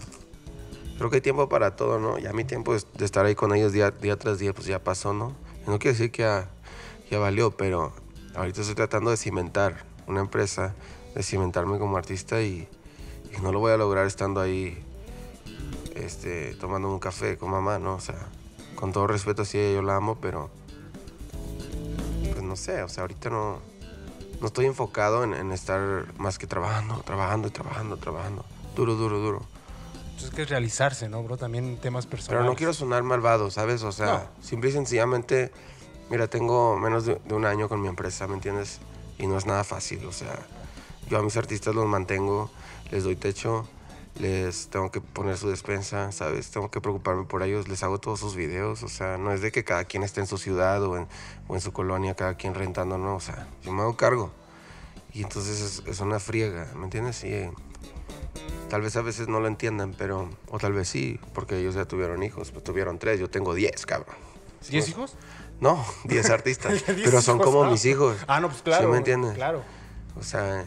creo 0.98 1.12
que 1.12 1.18
hay 1.18 1.22
tiempo 1.22 1.48
para 1.48 1.75
todo, 1.75 2.00
¿no? 2.00 2.18
Ya 2.18 2.34
mi 2.34 2.44
tiempo 2.44 2.74
de, 2.74 3.06
estar 3.06 3.24
ahí 3.24 3.36
con 3.36 3.54
ellos 3.54 3.72
día, 3.72 3.92
día 3.92 4.18
tras 4.18 4.40
día, 4.40 4.52
pues 4.52 4.66
ya 4.66 4.84
pasó, 4.84 5.14
¿no? 5.14 5.36
No 5.68 5.78
quiere 5.78 5.96
decir 5.96 6.12
que 6.12 6.24
ya, 6.24 6.50
ya 7.09 7.19
valió, 7.19 7.51
pero 7.51 7.93
ahorita 8.35 8.62
estoy 8.62 8.75
tratando 8.75 9.12
de 9.12 9.17
cimentar 9.17 9.85
una 10.07 10.21
empresa, 10.21 10.74
de 11.13 11.24
cimentarme 11.24 11.77
como 11.79 11.97
artista 11.97 12.41
y, 12.41 12.67
y 13.35 13.41
no 13.41 13.51
lo 13.51 13.59
voy 13.59 13.71
a 13.71 13.77
lograr 13.77 14.05
estando 14.07 14.41
ahí, 14.41 14.77
este, 15.95 16.53
tomando 16.55 16.89
un 16.89 17.00
café 17.00 17.38
con 17.38 17.51
mamá, 17.51 17.79
¿no? 17.79 17.95
O 17.95 18.00
sea, 18.00 18.27
con 18.75 18.91
todo 18.91 19.07
respeto, 19.07 19.45
sí, 19.45 19.57
yo 19.74 19.81
la 19.81 19.95
amo, 19.95 20.17
pero 20.21 20.50
pues 22.31 22.43
no 22.43 22.55
sé, 22.55 22.83
o 22.83 22.89
sea, 22.89 23.01
ahorita 23.03 23.29
no, 23.29 23.59
no 24.41 24.47
estoy 24.47 24.65
enfocado 24.65 25.24
en, 25.24 25.33
en 25.33 25.51
estar 25.51 26.05
más 26.17 26.38
que 26.38 26.47
trabajando, 26.47 27.01
trabajando 27.05 27.47
y 27.47 27.51
trabajando, 27.51 27.97
trabajando. 27.97 28.45
Duro, 28.75 28.95
duro, 28.95 29.19
duro. 29.19 29.41
Entonces, 30.12 30.31
que 30.31 30.41
es 30.43 30.50
realizarse, 30.50 31.09
¿no, 31.09 31.24
bro? 31.24 31.38
También 31.38 31.77
temas 31.77 32.05
personales. 32.05 32.41
Pero 32.41 32.43
no 32.50 32.55
quiero 32.55 32.74
sonar 32.74 33.03
malvado, 33.03 33.51
¿sabes? 33.51 33.83
O 33.83 33.91
sea, 33.91 34.05
No. 34.38 34.43
simple 34.43 34.69
y 34.69 34.74
sencillamente, 34.74 35.51
mira, 36.09 36.27
tengo 36.27 36.77
menos 36.77 37.05
de, 37.05 37.19
de 37.25 37.33
un 37.33 37.45
año 37.45 37.69
con 37.69 37.81
mi 37.81 37.88
empresa, 37.88 38.27
¿me 38.27 38.35
entiendes? 38.35 38.79
Y 39.17 39.27
no 39.27 39.38
es 39.38 39.45
nada 39.45 39.63
fácil, 39.63 40.05
o 40.05 40.12
sea, 40.12 40.38
yo 41.09 41.17
a 41.17 41.21
mis 41.21 41.38
artistas 41.38 41.74
los 41.74 41.85
mantengo, 41.85 42.50
les 42.91 43.03
doy 43.03 43.15
techo, 43.15 43.67
les 44.19 44.69
tengo 44.69 44.91
que 44.91 45.01
poner 45.01 45.38
su 45.38 45.50
despensa, 45.50 46.12
¿sabes? 46.12 46.50
Tengo 46.50 46.71
que 46.71 46.79
preocuparme 46.79 47.25
por 47.25 47.43
ellos, 47.43 47.67
les 47.67 47.83
hago 47.83 48.00
todos 48.00 48.19
sus 48.19 48.35
videos, 48.35 48.83
o 48.83 48.88
sea, 48.88 49.17
no 49.17 49.31
es 49.31 49.41
de 49.41 49.51
que 49.51 49.63
cada 49.63 49.83
quien 49.85 50.03
esté 50.03 50.21
en 50.21 50.27
su 50.27 50.38
ciudad 50.38 50.81
o 50.83 50.97
en, 50.97 51.07
o 51.47 51.55
en 51.55 51.62
su 51.62 51.74
colonia, 51.74 52.15
cada 52.15 52.35
quien 52.35 52.53
rentando, 52.53 52.97
no, 52.97 53.15
o 53.15 53.19
sea, 53.19 53.47
yo 53.63 53.71
me 53.71 53.81
hago 53.81 53.97
cargo. 53.97 54.31
Y 55.13 55.24
entonces 55.24 55.62
es, 55.62 55.83
es 55.88 56.00
una 56.00 56.19
friega, 56.19 56.71
¿me 56.75 56.85
entiendes? 56.85 57.24
Y 57.24 57.33
eh, 57.33 57.51
tal 58.69 58.81
vez 58.81 58.95
a 58.95 59.01
veces 59.01 59.27
no 59.27 59.39
lo 59.39 59.47
entiendan, 59.47 59.93
pero, 59.97 60.29
o 60.50 60.59
tal 60.59 60.74
vez 60.74 60.88
sí, 60.88 61.19
porque 61.33 61.57
ellos 61.59 61.75
ya 61.75 61.85
tuvieron 61.85 62.24
hijos, 62.24 62.51
pues 62.51 62.63
tuvieron 62.63 63.00
tres, 63.00 63.19
yo 63.19 63.29
tengo 63.29 63.53
diez, 63.53 63.85
cabrón. 63.85 64.15
¿Diez 64.69 64.89
hijos? 64.89 65.15
No, 65.62 65.83
10 66.05 66.29
artistas. 66.29 66.83
Pero 66.85 67.21
son 67.21 67.38
hijos, 67.38 67.45
como 67.45 67.69
mis 67.71 67.85
hijos. 67.85 68.17
Ah, 68.27 68.39
no, 68.39 68.50
pues 68.50 68.62
claro. 68.62 68.85
¿Sí 68.85 68.91
me 68.91 68.97
entiendes? 68.97 69.33
Claro. 69.33 69.63
O 70.17 70.24
sea, 70.24 70.62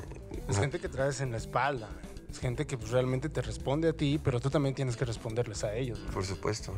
Es 0.49 0.57
no- 0.57 0.61
gente 0.63 0.79
que 0.81 0.89
traes 0.89 1.21
en 1.21 1.31
la 1.31 1.37
espalda. 1.39 1.89
Es 2.31 2.39
gente 2.41 2.67
que 2.67 2.77
pues, 2.77 2.91
realmente 2.91 3.29
te 3.31 3.41
responde 3.41 3.89
a 3.89 3.93
ti, 3.95 4.21
pero 4.23 4.39
tú 4.41 4.51
también 4.51 4.75
tienes 4.75 4.97
que 4.97 5.05
responderles 5.07 5.65
a 5.65 5.75
ellos. 5.75 5.99
¿no? 6.01 6.11
por 6.11 6.25
supuesto. 6.27 6.75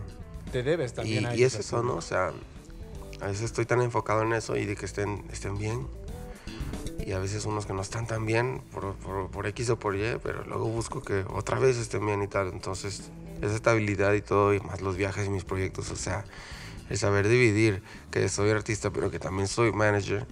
Te 0.53 0.63
debes 0.63 0.93
Y, 0.93 0.95
también 0.95 1.27
a 1.27 1.35
y 1.35 1.39
ellos. 1.41 1.55
es 1.55 1.61
eso, 1.67 1.83
¿no? 1.83 1.95
O 1.97 2.01
sea, 2.03 2.33
a 3.21 3.27
veces 3.27 3.43
estoy 3.43 3.67
tan 3.67 3.81
enfocado 3.83 4.23
en 4.23 4.33
eso 4.33 4.57
y 4.57 4.65
de 4.65 4.77
que 4.77 4.87
estén, 4.87 5.25
estén 5.33 5.59
bien. 5.59 5.87
Y 7.05 7.13
a 7.13 7.19
veces 7.19 7.45
unos 7.47 7.67
que 7.67 7.73
no 7.73 7.83
están 7.83 8.07
tan 8.07 8.27
bien 8.27 8.63
por, 8.73 8.95
por, 8.95 9.29
por 9.31 9.47
X 9.49 9.71
o 9.71 9.79
por 9.79 9.97
Y, 9.97 10.19
pero 10.23 10.45
luego 10.45 10.67
busco 10.67 11.03
que 11.03 11.25
otra 11.33 11.59
vez 11.59 11.77
estén 11.77 12.05
bien 12.07 12.23
y 12.23 12.29
tal. 12.29 12.49
Entonces, 12.49 13.11
esa 13.41 13.55
estabilidad 13.55 14.13
y 14.13 14.23
todo, 14.23 14.55
y 14.55 14.61
más 14.61 14.81
los 14.81 14.97
viajes 14.97 15.27
y 15.27 15.31
mis 15.31 15.45
proyectos, 15.45 15.91
o 15.91 15.97
sea, 15.97 16.25
el 16.91 16.99
saber 16.99 17.27
dividir 17.29 17.83
que 18.11 18.29
soy 18.29 18.51
artista, 18.51 18.91
pero 18.91 19.11
que 19.11 19.19
también 19.19 19.49
soy 19.49 19.73
manager. 19.73 20.27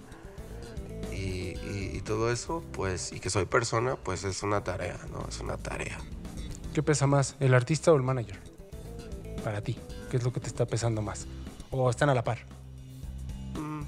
Y, 1.11 1.15
y- 1.57 1.91
y 1.95 2.01
todo 2.01 2.31
eso, 2.31 2.63
pues, 2.73 3.11
y 3.11 3.19
que 3.19 3.29
soy 3.29 3.45
persona, 3.45 3.95
pues 3.95 4.23
es 4.23 4.43
una 4.43 4.63
tarea, 4.63 4.97
¿no? 5.11 5.25
Es 5.27 5.39
una 5.39 5.57
tarea. 5.57 5.97
¿Qué 6.73 6.83
pesa 6.83 7.07
más, 7.07 7.35
el 7.39 7.53
artista 7.55 7.91
o 7.91 7.95
el 7.95 8.03
manager? 8.03 8.39
Para 9.43 9.61
ti, 9.61 9.77
¿qué 10.11 10.17
es 10.17 10.23
lo 10.23 10.31
que 10.31 10.39
te 10.39 10.47
está 10.47 10.65
pesando 10.65 11.01
más? 11.01 11.25
¿O 11.71 11.89
están 11.89 12.09
a 12.09 12.13
la 12.13 12.23
par? 12.23 12.39
Mm, 13.55 13.81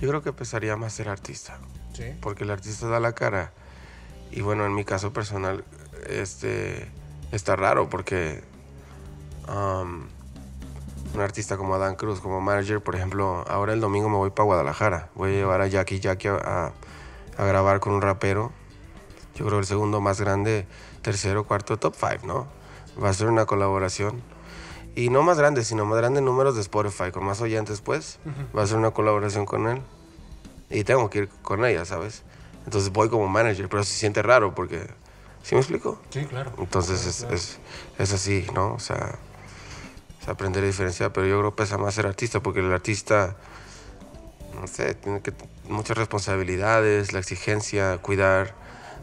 Yo 0.00 0.08
creo 0.08 0.22
que 0.22 0.32
pesaría 0.32 0.76
más 0.76 0.92
ser 0.92 1.08
artista. 1.08 1.58
Sí. 1.94 2.04
porque 2.20 2.44
el 2.44 2.50
artista 2.50 2.86
da 2.86 3.00
la 3.00 3.12
cara. 3.12 3.52
Y 4.30 4.40
bueno, 4.42 4.64
en 4.66 4.72
mi 4.74 4.84
caso 4.84 5.12
personal, 5.12 5.64
este 6.08 6.86
está 7.32 7.56
raro 7.56 7.88
porque 7.90 8.44
um, 9.48 10.06
un 11.14 11.20
artista 11.20 11.56
como 11.56 11.74
Adán 11.74 11.94
Cruz, 11.96 12.20
como 12.20 12.40
manager, 12.40 12.80
por 12.82 12.94
ejemplo, 12.94 13.44
ahora 13.48 13.72
el 13.72 13.80
domingo 13.80 14.08
me 14.08 14.16
voy 14.16 14.30
para 14.30 14.44
Guadalajara. 14.44 15.08
Voy 15.14 15.30
a 15.30 15.34
llevar 15.34 15.60
a 15.60 15.66
Jackie 15.66 16.00
Jackie 16.00 16.28
a, 16.28 16.34
a- 16.36 16.72
a 17.36 17.44
grabar 17.44 17.80
con 17.80 17.92
un 17.92 18.02
rapero. 18.02 18.52
Yo 19.36 19.46
creo 19.46 19.58
el 19.58 19.66
segundo 19.66 20.00
más 20.00 20.20
grande, 20.20 20.66
tercero, 21.02 21.44
cuarto, 21.44 21.78
top 21.78 21.94
five, 21.94 22.20
¿no? 22.24 22.46
Va 23.02 23.10
a 23.10 23.14
ser 23.14 23.28
una 23.28 23.46
colaboración. 23.46 24.20
Y 24.96 25.10
no 25.10 25.22
más 25.22 25.38
grande, 25.38 25.64
sino 25.64 25.84
más 25.84 25.98
grande 25.98 26.18
en 26.18 26.24
números 26.24 26.56
de 26.56 26.60
Spotify, 26.62 27.12
con 27.12 27.24
más 27.24 27.40
oyentes, 27.40 27.80
pues. 27.80 28.18
Va 28.56 28.62
a 28.62 28.66
ser 28.66 28.76
una 28.78 28.90
colaboración 28.90 29.46
con 29.46 29.68
él. 29.68 29.80
Y 30.70 30.82
tengo 30.84 31.08
que 31.08 31.20
ir 31.20 31.28
con 31.42 31.64
ella, 31.64 31.84
¿sabes? 31.84 32.24
Entonces 32.64 32.92
voy 32.92 33.08
como 33.08 33.28
manager, 33.28 33.68
pero 33.68 33.84
se 33.84 33.94
siente 33.94 34.20
raro 34.22 34.54
porque... 34.54 34.86
¿Sí 35.44 35.54
me 35.54 35.60
explico? 35.60 36.00
Sí, 36.10 36.26
claro. 36.26 36.52
Entonces 36.58 37.06
es, 37.06 37.22
es, 37.30 37.58
es 37.98 38.12
así, 38.12 38.44
¿no? 38.54 38.74
O 38.74 38.80
sea, 38.80 39.14
aprender 40.28 40.62
a 40.62 40.66
diferenciar, 40.66 41.12
pero 41.12 41.26
yo 41.26 41.38
creo 41.38 41.50
que 41.50 41.56
pesa 41.56 41.78
más 41.78 41.94
ser 41.94 42.06
artista 42.06 42.40
porque 42.40 42.60
el 42.60 42.72
artista, 42.72 43.36
no 44.60 44.66
sé, 44.66 44.94
tiene 44.94 45.20
que 45.20 45.32
muchas 45.68 45.96
responsabilidades, 45.96 47.12
la 47.12 47.20
exigencia, 47.20 47.98
cuidar, 47.98 48.54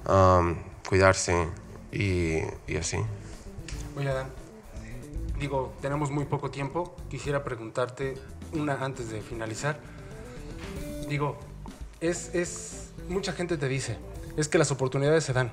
um, 0.08 0.56
cuidarse 0.88 1.48
y, 1.92 2.40
y 2.68 2.78
así. 2.78 2.98
Oye, 3.98 4.10
Adán, 4.10 4.28
digo, 5.40 5.74
tenemos 5.82 6.12
muy 6.12 6.26
poco 6.26 6.52
tiempo. 6.52 6.96
Quisiera 7.10 7.44
preguntarte 7.44 8.16
una 8.54 8.84
antes 8.84 9.10
de 9.10 9.22
finalizar. 9.22 9.80
Digo, 11.08 11.38
es, 12.02 12.34
es, 12.34 12.90
mucha 13.10 13.34
gente 13.34 13.58
te 13.58 13.68
dice, 13.68 13.98
es 14.38 14.48
que 14.48 14.58
las 14.58 14.72
oportunidades 14.72 15.24
se 15.24 15.34
dan, 15.34 15.52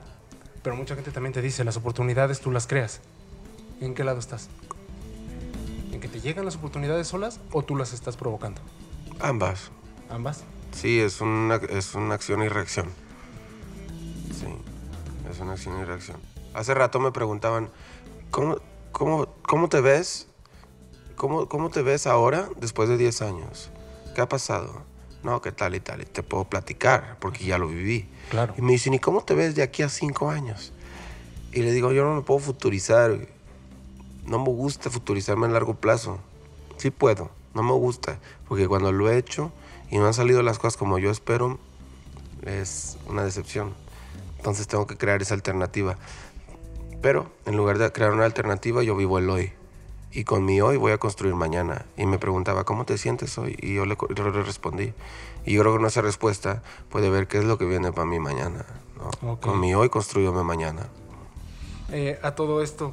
pero 0.62 0.76
mucha 0.76 0.94
gente 0.94 1.10
también 1.10 1.32
te 1.32 1.42
dice, 1.42 1.64
las 1.64 1.76
oportunidades 1.76 2.40
tú 2.40 2.50
las 2.50 2.66
creas. 2.66 3.00
¿En 3.80 3.94
qué 3.94 4.04
lado 4.04 4.18
estás? 4.18 4.48
¿En 6.22 6.26
que 6.26 6.28
llegan 6.28 6.44
las 6.44 6.54
oportunidades 6.54 7.08
solas 7.08 7.40
o 7.50 7.64
tú 7.64 7.74
las 7.74 7.92
estás 7.92 8.16
provocando? 8.16 8.60
Ambas. 9.18 9.72
Ambas. 10.08 10.44
Sí, 10.70 11.00
es 11.00 11.20
una, 11.20 11.56
es 11.56 11.96
una 11.96 12.14
acción 12.14 12.44
y 12.44 12.48
reacción. 12.48 12.86
Sí, 14.32 14.46
es 15.28 15.40
una 15.40 15.54
acción 15.54 15.80
y 15.80 15.84
reacción. 15.84 16.18
Hace 16.54 16.74
rato 16.74 17.00
me 17.00 17.10
preguntaban, 17.10 17.70
¿cómo, 18.30 18.58
cómo, 18.92 19.26
cómo 19.42 19.68
te 19.68 19.80
ves? 19.80 20.28
¿Cómo, 21.16 21.48
¿Cómo 21.48 21.70
te 21.70 21.82
ves 21.82 22.06
ahora 22.06 22.48
después 22.56 22.88
de 22.88 22.98
10 22.98 23.22
años? 23.22 23.70
¿Qué 24.14 24.20
ha 24.20 24.28
pasado? 24.28 24.84
No, 25.24 25.42
¿qué 25.42 25.50
tal 25.50 25.74
y 25.74 25.80
tal? 25.80 26.02
Y 26.02 26.04
te 26.04 26.22
puedo 26.22 26.44
platicar 26.44 27.16
porque 27.18 27.44
ya 27.44 27.58
lo 27.58 27.66
viví. 27.66 28.08
Claro. 28.30 28.54
Y 28.56 28.62
me 28.62 28.70
dicen, 28.70 28.94
¿y 28.94 29.00
cómo 29.00 29.24
te 29.24 29.34
ves 29.34 29.56
de 29.56 29.64
aquí 29.64 29.82
a 29.82 29.88
5 29.88 30.30
años? 30.30 30.72
Y 31.52 31.62
le 31.62 31.72
digo, 31.72 31.90
yo 31.90 32.04
no 32.04 32.14
me 32.14 32.22
puedo 32.22 32.38
futurizar. 32.38 33.26
No 34.32 34.38
me 34.38 34.48
gusta 34.48 34.88
futurizarme 34.88 35.44
a 35.46 35.50
largo 35.50 35.74
plazo. 35.74 36.18
Sí 36.78 36.90
puedo, 36.90 37.28
no 37.54 37.62
me 37.62 37.72
gusta. 37.72 38.18
Porque 38.48 38.66
cuando 38.66 38.90
lo 38.90 39.10
he 39.10 39.18
hecho 39.18 39.52
y 39.90 39.98
no 39.98 40.06
han 40.06 40.14
salido 40.14 40.42
las 40.42 40.58
cosas 40.58 40.78
como 40.78 40.98
yo 40.98 41.10
espero, 41.10 41.58
es 42.46 42.96
una 43.08 43.22
decepción. 43.24 43.74
Entonces 44.38 44.66
tengo 44.68 44.86
que 44.86 44.96
crear 44.96 45.20
esa 45.20 45.34
alternativa. 45.34 45.96
Pero 47.02 47.30
en 47.44 47.56
lugar 47.58 47.76
de 47.76 47.92
crear 47.92 48.12
una 48.12 48.24
alternativa, 48.24 48.82
yo 48.82 48.96
vivo 48.96 49.18
el 49.18 49.28
hoy. 49.28 49.52
y 50.14 50.24
con 50.24 50.44
mi 50.44 50.60
hoy 50.60 50.76
voy 50.76 50.92
a 50.92 50.98
construir 50.98 51.34
mañana. 51.34 51.84
Y 51.96 52.06
me 52.06 52.18
preguntaba, 52.18 52.64
¿cómo 52.64 52.84
te 52.86 52.96
sientes 52.98 53.36
hoy? 53.38 53.56
Y 53.60 53.74
yo 53.74 53.84
le, 53.86 53.96
co- 53.96 54.08
yo 54.14 54.30
le 54.30 54.42
respondí. 54.42 54.92
Y 55.46 55.52
yo 55.54 55.60
creo 55.62 55.72
que 55.72 55.78
con 55.78 55.86
esa 55.86 56.00
respuesta 56.02 56.62
puede 56.90 57.08
ver 57.10 57.28
qué 57.28 57.38
es 57.38 57.44
lo 57.44 57.56
que 57.58 57.64
viene 57.66 57.92
para 57.92 58.06
mí 58.06 58.18
mañana. 58.18 58.64
¿no? 58.96 59.10
Con 59.40 59.58
mi 59.60 59.74
hoy 59.74 59.88
construyo 59.90 60.32
mi 60.32 60.42
mañana. 60.44 60.86
Eh, 61.90 62.18
a 62.22 62.34
todo 62.34 62.62
esto, 62.62 62.92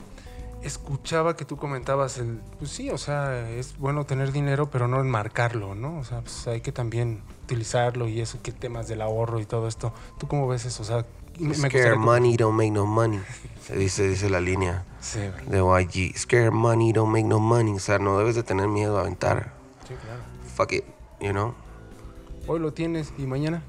escuchaba 0.62 1.36
que 1.36 1.46
tú 1.46 1.58
comentabas 1.58 2.18
el, 2.18 2.40
pues 2.58 2.72
sí, 2.72 2.90
o 2.90 2.98
sea, 2.98 3.50
es 3.50 3.78
bueno 3.78 4.06
tener 4.06 4.32
dinero, 4.32 4.70
pero 4.70 4.88
no 4.88 5.00
enmarcarlo, 5.00 5.76
¿no? 5.76 5.98
O 6.00 6.04
sea, 6.04 6.22
pues 6.22 6.48
hay 6.48 6.62
que 6.62 6.72
también 6.72 7.22
utilizarlo 7.44 8.08
y 8.08 8.22
eso, 8.22 8.40
que 8.42 8.52
temas 8.52 8.88
del 8.88 9.02
ahorro 9.02 9.40
y 9.40 9.46
todo 9.46 9.68
esto. 9.68 9.94
¿Tú 10.18 10.28
cómo 10.28 10.48
ves 10.48 10.66
eso? 10.66 10.84
O 10.84 10.86
sea, 10.86 11.06
me, 11.40 11.56
Scare 11.56 11.96
money 11.96 12.36
don't 12.36 12.58
make 12.58 12.72
no 12.72 12.86
money. 12.86 13.22
Se 13.66 13.76
dice, 13.76 14.08
dice 14.08 14.30
la 14.30 14.42
línea 14.42 14.84
Sí, 15.00 15.20
de 15.48 15.60
YG. 15.60 16.18
Scare 16.18 16.52
money 16.52 16.92
don't 16.92 17.12
make 17.12 17.24
no 17.28 17.40
money. 17.40 17.74
O 17.74 17.80
sea, 17.80 18.00
no 18.00 18.18
debes 18.18 18.36
de 18.36 18.44
tener 18.44 18.68
miedo 18.68 18.98
a 18.98 19.02
aventar. 19.02 19.54
Sí, 19.88 19.94
claro. 20.04 20.22
Fuck 20.56 20.74
it, 20.74 20.84
you 21.22 21.32
know? 21.32 21.54
Hoy 22.48 22.60
lo 22.60 22.74
tienes 22.74 23.14
y 23.18 23.22
mañana, 23.28 23.62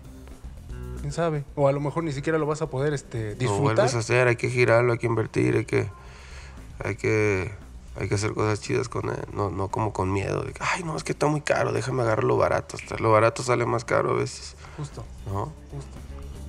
quién 1.00 1.12
sabe. 1.12 1.44
O 1.54 1.68
a 1.68 1.72
lo 1.72 1.80
mejor 1.80 2.02
ni 2.02 2.12
siquiera 2.12 2.38
lo 2.38 2.46
vas 2.46 2.62
a 2.62 2.70
poder 2.70 2.94
este, 2.94 3.32
Lo 3.32 3.34
disfrutar. 3.36 3.62
vuelves 3.62 3.94
a 3.94 3.98
hacer, 3.98 4.26
hay 4.26 4.36
que 4.36 4.48
girarlo, 4.50 4.92
hay 4.92 4.98
que 4.98 5.06
invertir, 5.06 5.56
hay 5.56 5.64
que, 5.66 5.88
hay 6.84 6.96
que, 6.96 7.50
hay 7.98 8.08
que 8.08 8.14
hacer 8.14 8.32
cosas 8.32 8.60
chidas 8.60 8.88
con 8.88 9.08
él, 9.10 9.24
no, 9.32 9.50
no 9.50 9.68
como 9.68 9.92
con 9.92 10.12
miedo. 10.12 10.42
De, 10.42 10.54
Ay, 10.60 10.82
no, 10.84 10.96
es 10.96 11.04
que 11.04 11.12
está 11.12 11.26
muy 11.26 11.40
caro, 11.40 11.72
déjame 11.72 12.02
agarrar 12.02 12.24
lo 12.24 12.36
barato. 12.36 12.76
Hasta 12.76 12.96
lo 12.98 13.12
barato 13.12 13.42
sale 13.42 13.66
más 13.66 13.84
caro 13.84 14.10
a 14.10 14.14
veces, 14.14 14.56
Justo, 14.76 15.04
¿no? 15.26 15.52
justo. 15.70 15.98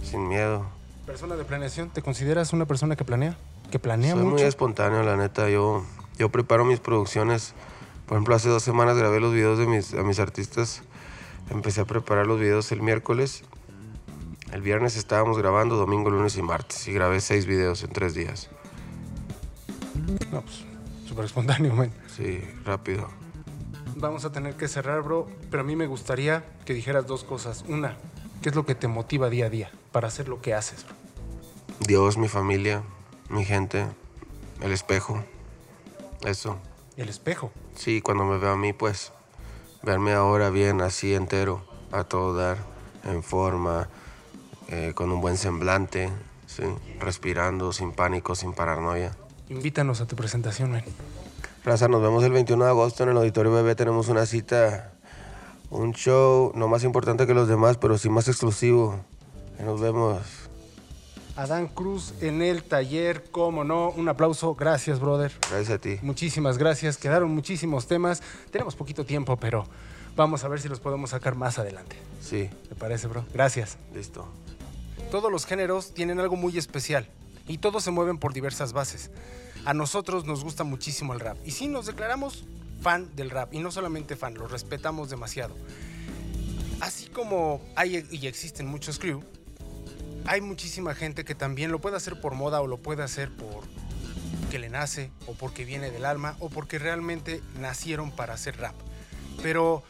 Sin 0.03 0.27
miedo. 0.27 0.65
Persona 1.05 1.35
de 1.35 1.43
planeación, 1.43 1.89
¿te 1.89 2.01
consideras 2.01 2.53
una 2.53 2.65
persona 2.65 2.95
que 2.95 3.03
planea? 3.03 3.38
¿Que 3.71 3.79
planea 3.79 4.15
Soy 4.15 4.23
muy 4.23 4.41
espontáneo, 4.41 5.03
la 5.03 5.15
neta. 5.15 5.50
Yo, 5.50 5.83
yo 6.17 6.29
preparo 6.29 6.65
mis 6.65 6.79
producciones. 6.79 7.53
Por 8.05 8.17
ejemplo, 8.17 8.35
hace 8.35 8.50
dos 8.50 8.63
semanas 8.63 8.97
grabé 8.97 9.19
los 9.19 9.33
videos 9.33 9.57
de 9.57 9.65
mis, 9.67 9.93
a 9.93 10.03
mis 10.03 10.19
artistas. 10.19 10.83
Empecé 11.50 11.81
a 11.81 11.85
preparar 11.85 12.27
los 12.27 12.39
videos 12.39 12.71
el 12.71 12.81
miércoles. 12.81 13.43
El 14.51 14.61
viernes 14.61 14.97
estábamos 14.97 15.38
grabando, 15.38 15.75
domingo, 15.75 16.09
lunes 16.09 16.35
y 16.38 16.41
martes. 16.41 16.88
Y 16.88 16.93
grabé 16.93 17.21
seis 17.21 17.45
videos 17.45 17.83
en 17.83 17.91
tres 17.91 18.13
días. 18.13 18.50
No, 20.32 20.41
pues, 20.41 20.63
súper 21.08 21.25
espontáneo, 21.25 21.74
man. 21.74 21.91
Sí, 22.15 22.41
rápido. 22.65 23.10
Vamos 23.96 24.25
a 24.25 24.32
tener 24.32 24.56
que 24.56 24.68
cerrar, 24.68 25.01
bro, 25.01 25.27
pero 25.50 25.62
a 25.62 25.65
mí 25.65 25.75
me 25.75 25.88
gustaría 25.88 26.44
que 26.65 26.74
dijeras 26.74 27.06
dos 27.06 27.24
cosas. 27.24 27.63
Una, 27.68 27.98
¿qué 28.41 28.50
es 28.50 28.56
lo 28.56 28.65
que 28.65 28.75
te 28.75 28.88
motiva 28.88 29.30
día 29.30 29.48
a 29.48 29.50
día 29.50 29.72
para 29.91 30.08
hacer 30.08 30.27
lo 30.27 30.41
que 30.41 30.53
haces, 30.53 30.86
bro? 30.86 30.96
Dios, 31.88 32.18
mi 32.18 32.27
familia, 32.27 32.84
mi 33.30 33.44
gente, 33.44 33.86
el 34.62 34.72
espejo. 34.72 35.24
Eso. 36.25 36.58
El 36.98 37.10
espejo. 37.10 37.51
Sí, 37.75 38.01
cuando 38.01 38.24
me 38.24 38.38
veo 38.38 38.51
a 38.51 38.58
mí, 38.58 38.74
pues, 38.74 39.12
verme 39.84 40.13
ahora 40.13 40.50
bien, 40.50 40.82
así 40.82 41.13
entero, 41.13 41.63
a 41.91 42.03
todo 42.03 42.36
dar, 42.36 42.58
en 43.03 43.24
forma, 43.24 43.89
eh, 44.68 44.94
con 44.96 45.12
un 45.12 45.22
buen 45.22 45.38
semblante, 45.38 46.12
sí, 46.46 46.63
respirando, 47.00 47.74
sin 47.74 47.91
pánico, 47.91 48.36
sin 48.36 48.53
paranoia. 48.53 49.12
Invítanos 49.51 50.00
a 50.00 50.08
tu 50.08 50.15
presentación, 50.15 50.72
man. 50.72 50.84
Raza, 51.65 51.89
nos 51.89 52.01
vemos 52.01 52.24
el 52.24 52.31
21 52.31 52.63
de 52.63 52.70
agosto 52.70 53.03
en 53.03 53.10
el 53.10 53.17
Auditorio 53.17 53.51
Bebé. 53.51 53.75
Tenemos 53.75 54.08
una 54.08 54.25
cita, 54.25 54.93
un 55.70 55.91
show 55.91 56.53
no 56.55 56.70
más 56.70 56.86
importante 56.86 57.27
que 57.27 57.34
los 57.34 57.50
demás, 57.50 57.75
pero 57.75 57.98
sí 57.98 58.10
más 58.10 58.29
exclusivo. 58.29 59.01
Nos 59.62 59.81
vemos. 59.81 60.22
Adán 61.36 61.67
Cruz 61.67 62.13
en 62.22 62.41
el 62.41 62.63
taller, 62.63 63.25
cómo 63.29 63.65
no. 63.65 63.89
Un 63.89 64.08
aplauso. 64.08 64.55
Gracias, 64.55 65.01
brother. 65.01 65.34
Gracias 65.50 65.70
a 65.70 65.77
ti. 65.79 66.00
Muchísimas 66.01 66.58
gracias. 66.58 66.96
Quedaron 66.96 67.29
muchísimos 67.31 67.88
temas. 67.88 68.24
Tenemos 68.51 68.77
poquito 68.77 69.05
tiempo, 69.05 69.36
pero 69.36 69.65
vamos 70.15 70.46
a 70.46 70.48
ver 70.48 70.62
si 70.62 70.70
los 70.70 70.79
podemos 70.79 71.10
sacar 71.10 71.36
más 71.36 71.60
adelante. 71.60 71.98
Sí, 72.22 72.50
¿Te 72.70 72.75
parece, 72.75 73.08
bro? 73.08 73.25
Gracias. 73.34 73.78
listo. 73.93 74.25
Todos 75.12 75.30
los 75.30 75.45
géneros 75.45 75.93
tienen 75.93 76.21
algo 76.21 76.38
muy 76.38 76.58
especial 76.58 77.10
y 77.47 77.58
todos 77.58 77.84
se 77.84 77.91
mueven 77.91 78.17
por 78.17 78.34
diversas 78.34 78.71
bases. 78.71 79.12
A 79.65 79.74
nosotros 79.74 80.26
nos 80.26 80.43
gusta 80.43 80.63
muchísimo 80.63 81.13
el 81.13 81.19
rap 81.19 81.38
y 81.45 81.52
sí 81.52 81.67
nos 81.67 81.86
declaramos 81.86 82.45
fan 82.82 83.15
del 83.15 83.30
rap 83.30 83.54
y 83.54 83.60
no 83.60 83.71
solamente 83.71 84.15
fan, 84.15 84.34
lo 84.34 84.47
respetamos 84.47 85.10
demasiado. 85.10 85.56
Así 86.80 87.08
como 87.08 87.62
hay 87.76 88.06
y 88.10 88.28
existen 88.28 88.65
muchos 88.67 88.97
crew, 88.97 89.24
hay 90.26 90.41
muchísima 90.41 90.95
gente 90.95 91.24
que 91.24 91.36
también 91.36 91.71
lo 91.71 91.80
puede 91.80 91.97
hacer 91.97 92.19
por 92.19 92.34
moda 92.34 92.62
o 92.62 92.67
lo 92.67 92.78
puede 92.78 93.04
hacer 93.04 93.30
por 93.36 93.63
que 94.50 94.60
le 94.60 94.69
nace 94.69 95.12
o 95.28 95.34
porque 95.34 95.63
viene 95.63 95.91
del 95.91 96.06
alma 96.06 96.36
o 96.39 96.50
porque 96.50 96.80
realmente 96.80 97.41
nacieron 97.60 98.12
para 98.12 98.34
hacer 98.34 98.58
rap. 98.58 98.76
Pero 99.41 99.84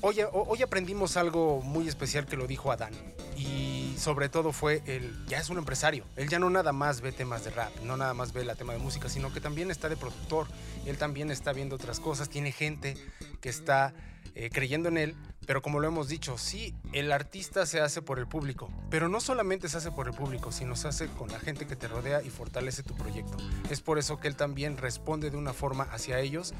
Hoy, 0.00 0.18
hoy 0.32 0.62
aprendimos 0.62 1.16
algo 1.16 1.60
muy 1.60 1.88
especial 1.88 2.24
que 2.26 2.36
lo 2.36 2.46
dijo 2.46 2.70
Adán. 2.70 2.92
Y 3.36 3.67
sobre 3.98 4.28
todo 4.28 4.52
fue 4.52 4.82
el. 4.86 5.26
Ya 5.26 5.38
es 5.38 5.50
un 5.50 5.58
empresario. 5.58 6.04
Él 6.16 6.28
ya 6.28 6.38
no 6.38 6.50
nada 6.50 6.72
más 6.72 7.00
ve 7.00 7.12
temas 7.12 7.44
de 7.44 7.50
rap, 7.50 7.72
no 7.82 7.96
nada 7.96 8.14
más 8.14 8.32
ve 8.32 8.44
la 8.44 8.54
tema 8.54 8.72
de 8.72 8.78
música, 8.78 9.08
sino 9.08 9.32
que 9.32 9.40
también 9.40 9.70
está 9.70 9.88
de 9.88 9.96
productor. 9.96 10.46
Él 10.86 10.96
también 10.98 11.30
está 11.30 11.52
viendo 11.52 11.76
otras 11.76 12.00
cosas. 12.00 12.28
Tiene 12.28 12.52
gente 12.52 12.96
que 13.40 13.48
está 13.48 13.94
eh, 14.34 14.50
creyendo 14.52 14.88
en 14.88 14.98
él. 14.98 15.16
Pero 15.46 15.62
como 15.62 15.80
lo 15.80 15.88
hemos 15.88 16.08
dicho, 16.08 16.36
sí, 16.36 16.74
el 16.92 17.10
artista 17.10 17.64
se 17.64 17.80
hace 17.80 18.02
por 18.02 18.18
el 18.18 18.28
público. 18.28 18.70
Pero 18.90 19.08
no 19.08 19.18
solamente 19.18 19.68
se 19.70 19.78
hace 19.78 19.90
por 19.90 20.06
el 20.06 20.14
público, 20.14 20.52
sino 20.52 20.76
se 20.76 20.88
hace 20.88 21.06
con 21.08 21.28
la 21.28 21.40
gente 21.40 21.66
que 21.66 21.74
te 21.74 21.88
rodea 21.88 22.22
y 22.22 22.28
fortalece 22.28 22.82
tu 22.82 22.94
proyecto. 22.94 23.38
Es 23.70 23.80
por 23.80 23.98
eso 23.98 24.20
que 24.20 24.28
él 24.28 24.36
también 24.36 24.76
responde 24.76 25.30
de 25.30 25.38
una 25.38 25.54
forma 25.54 25.84
hacia 25.84 26.20
ellos 26.20 26.52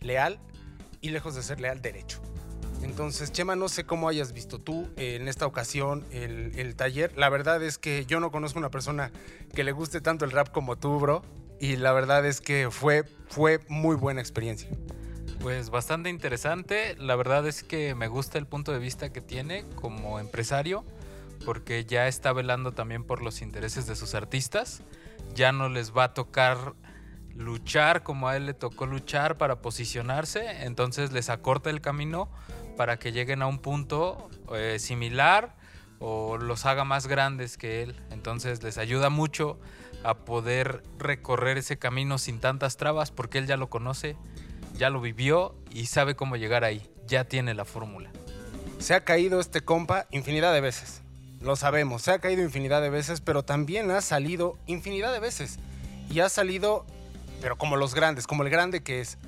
leal 0.00 0.38
y 1.00 1.10
lejos 1.10 1.34
de 1.34 1.42
ser 1.42 1.60
leal, 1.60 1.82
derecho. 1.82 2.20
Entonces, 2.82 3.32
Chema, 3.32 3.56
no 3.56 3.68
sé 3.68 3.84
cómo 3.84 4.08
hayas 4.08 4.32
visto 4.32 4.58
tú 4.58 4.88
eh, 4.96 5.16
en 5.20 5.28
esta 5.28 5.46
ocasión 5.46 6.04
el, 6.10 6.52
el 6.56 6.76
taller. 6.76 7.16
La 7.16 7.28
verdad 7.28 7.62
es 7.62 7.78
que 7.78 8.06
yo 8.06 8.20
no 8.20 8.30
conozco 8.30 8.58
una 8.58 8.70
persona 8.70 9.12
que 9.54 9.64
le 9.64 9.72
guste 9.72 10.00
tanto 10.00 10.24
el 10.24 10.30
rap 10.30 10.50
como 10.50 10.76
tú, 10.76 10.98
bro. 10.98 11.22
Y 11.58 11.76
la 11.76 11.92
verdad 11.92 12.26
es 12.26 12.40
que 12.40 12.68
fue, 12.70 13.04
fue 13.28 13.60
muy 13.68 13.96
buena 13.96 14.20
experiencia. 14.20 14.68
Pues 15.40 15.70
bastante 15.70 16.10
interesante. 16.10 16.96
La 16.98 17.16
verdad 17.16 17.46
es 17.46 17.62
que 17.62 17.94
me 17.94 18.08
gusta 18.08 18.38
el 18.38 18.46
punto 18.46 18.72
de 18.72 18.78
vista 18.78 19.12
que 19.12 19.20
tiene 19.20 19.64
como 19.76 20.18
empresario, 20.18 20.84
porque 21.44 21.84
ya 21.84 22.08
está 22.08 22.32
velando 22.32 22.72
también 22.72 23.04
por 23.04 23.22
los 23.22 23.42
intereses 23.42 23.86
de 23.86 23.96
sus 23.96 24.14
artistas. 24.14 24.82
Ya 25.34 25.52
no 25.52 25.68
les 25.68 25.96
va 25.96 26.04
a 26.04 26.14
tocar 26.14 26.74
luchar 27.36 28.02
como 28.02 28.28
a 28.28 28.36
él 28.36 28.46
le 28.46 28.54
tocó 28.54 28.86
luchar 28.86 29.36
para 29.36 29.60
posicionarse, 29.60 30.64
entonces 30.64 31.12
les 31.12 31.28
acorta 31.28 31.70
el 31.70 31.80
camino 31.80 32.30
para 32.76 32.98
que 32.98 33.12
lleguen 33.12 33.42
a 33.42 33.46
un 33.46 33.58
punto 33.58 34.28
eh, 34.54 34.78
similar 34.78 35.56
o 35.98 36.36
los 36.36 36.66
haga 36.66 36.84
más 36.84 37.06
grandes 37.06 37.56
que 37.56 37.82
él. 37.82 37.96
Entonces 38.10 38.62
les 38.62 38.78
ayuda 38.78 39.10
mucho 39.10 39.58
a 40.04 40.14
poder 40.14 40.82
recorrer 40.98 41.58
ese 41.58 41.78
camino 41.78 42.18
sin 42.18 42.38
tantas 42.40 42.76
trabas 42.76 43.10
porque 43.10 43.38
él 43.38 43.46
ya 43.46 43.56
lo 43.56 43.68
conoce, 43.68 44.16
ya 44.74 44.90
lo 44.90 45.00
vivió 45.00 45.54
y 45.70 45.86
sabe 45.86 46.14
cómo 46.14 46.36
llegar 46.36 46.64
ahí. 46.64 46.88
Ya 47.06 47.24
tiene 47.24 47.54
la 47.54 47.64
fórmula. 47.64 48.10
Se 48.78 48.94
ha 48.94 49.04
caído 49.04 49.40
este 49.40 49.62
compa 49.62 50.06
infinidad 50.10 50.52
de 50.52 50.60
veces. 50.60 51.02
Lo 51.40 51.54
sabemos, 51.56 52.02
se 52.02 52.12
ha 52.12 52.18
caído 52.18 52.42
infinidad 52.42 52.82
de 52.82 52.90
veces, 52.90 53.20
pero 53.20 53.44
también 53.44 53.90
ha 53.90 54.00
salido 54.00 54.58
infinidad 54.66 55.12
de 55.12 55.20
veces. 55.20 55.58
Y 56.10 56.20
ha 56.20 56.28
salido, 56.28 56.84
pero 57.40 57.56
como 57.56 57.76
los 57.76 57.94
grandes, 57.94 58.26
como 58.26 58.42
el 58.42 58.50
grande 58.50 58.82
que 58.82 59.00
es. 59.00 59.18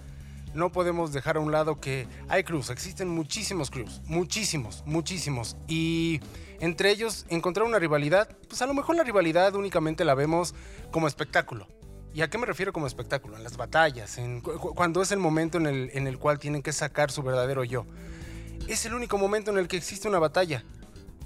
No 0.54 0.72
podemos 0.72 1.12
dejar 1.12 1.36
a 1.36 1.40
un 1.40 1.52
lado 1.52 1.80
que 1.80 2.06
hay 2.28 2.42
crews, 2.44 2.70
existen 2.70 3.08
muchísimos 3.08 3.70
crews, 3.70 4.00
muchísimos, 4.06 4.82
muchísimos. 4.86 5.56
Y 5.68 6.20
entre 6.60 6.90
ellos 6.90 7.26
encontrar 7.28 7.66
una 7.66 7.78
rivalidad, 7.78 8.28
pues 8.48 8.60
a 8.62 8.66
lo 8.66 8.74
mejor 8.74 8.96
la 8.96 9.04
rivalidad 9.04 9.54
únicamente 9.54 10.04
la 10.04 10.14
vemos 10.14 10.54
como 10.90 11.06
espectáculo. 11.06 11.68
¿Y 12.14 12.22
a 12.22 12.30
qué 12.30 12.38
me 12.38 12.46
refiero 12.46 12.72
como 12.72 12.86
espectáculo? 12.86 13.36
En 13.36 13.44
las 13.44 13.56
batallas, 13.56 14.18
en 14.18 14.40
cu- 14.40 14.58
cu- 14.58 14.74
cuando 14.74 15.02
es 15.02 15.12
el 15.12 15.18
momento 15.18 15.58
en 15.58 15.66
el, 15.66 15.90
en 15.92 16.06
el 16.06 16.18
cual 16.18 16.38
tienen 16.38 16.62
que 16.62 16.72
sacar 16.72 17.10
su 17.10 17.22
verdadero 17.22 17.62
yo. 17.64 17.84
Es 18.66 18.84
el 18.86 18.94
único 18.94 19.18
momento 19.18 19.50
en 19.50 19.58
el 19.58 19.68
que 19.68 19.76
existe 19.76 20.08
una 20.08 20.18
batalla. 20.18 20.64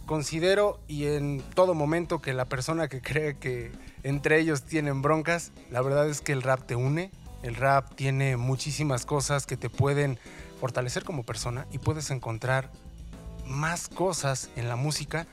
Considero 0.07 0.81
y 0.89 1.07
en 1.07 1.41
todo 1.55 1.75
momento 1.75 2.21
que 2.21 2.35
la 2.35 2.45
persona 2.47 2.89
que 2.89 3.01
cree 3.01 3.39
que 3.39 3.71
entre 4.03 4.41
ellos 4.41 4.65
tienen 4.65 5.01
broncas, 5.01 5.53
la 5.71 5.81
verdad 5.81 6.09
es 6.09 6.21
que 6.21 6.33
el 6.33 6.43
rap 6.43 6.67
te 6.67 6.75
une. 6.75 7.11
El 7.43 7.57
rap 7.57 7.95
tiene 7.95 8.37
muchísimas 8.37 9.05
cosas 9.05 9.47
que 9.47 9.57
te 9.57 9.69
pueden 9.69 10.19
fortalecer 10.61 11.05
como 11.05 11.25
persona 11.25 11.67
y 11.73 11.79
puedes 11.79 12.11
encontrar 12.11 12.71
más 13.47 13.89
cosas 13.89 14.51
en 14.57 14.69
la 14.69 14.77
música, 14.77 15.27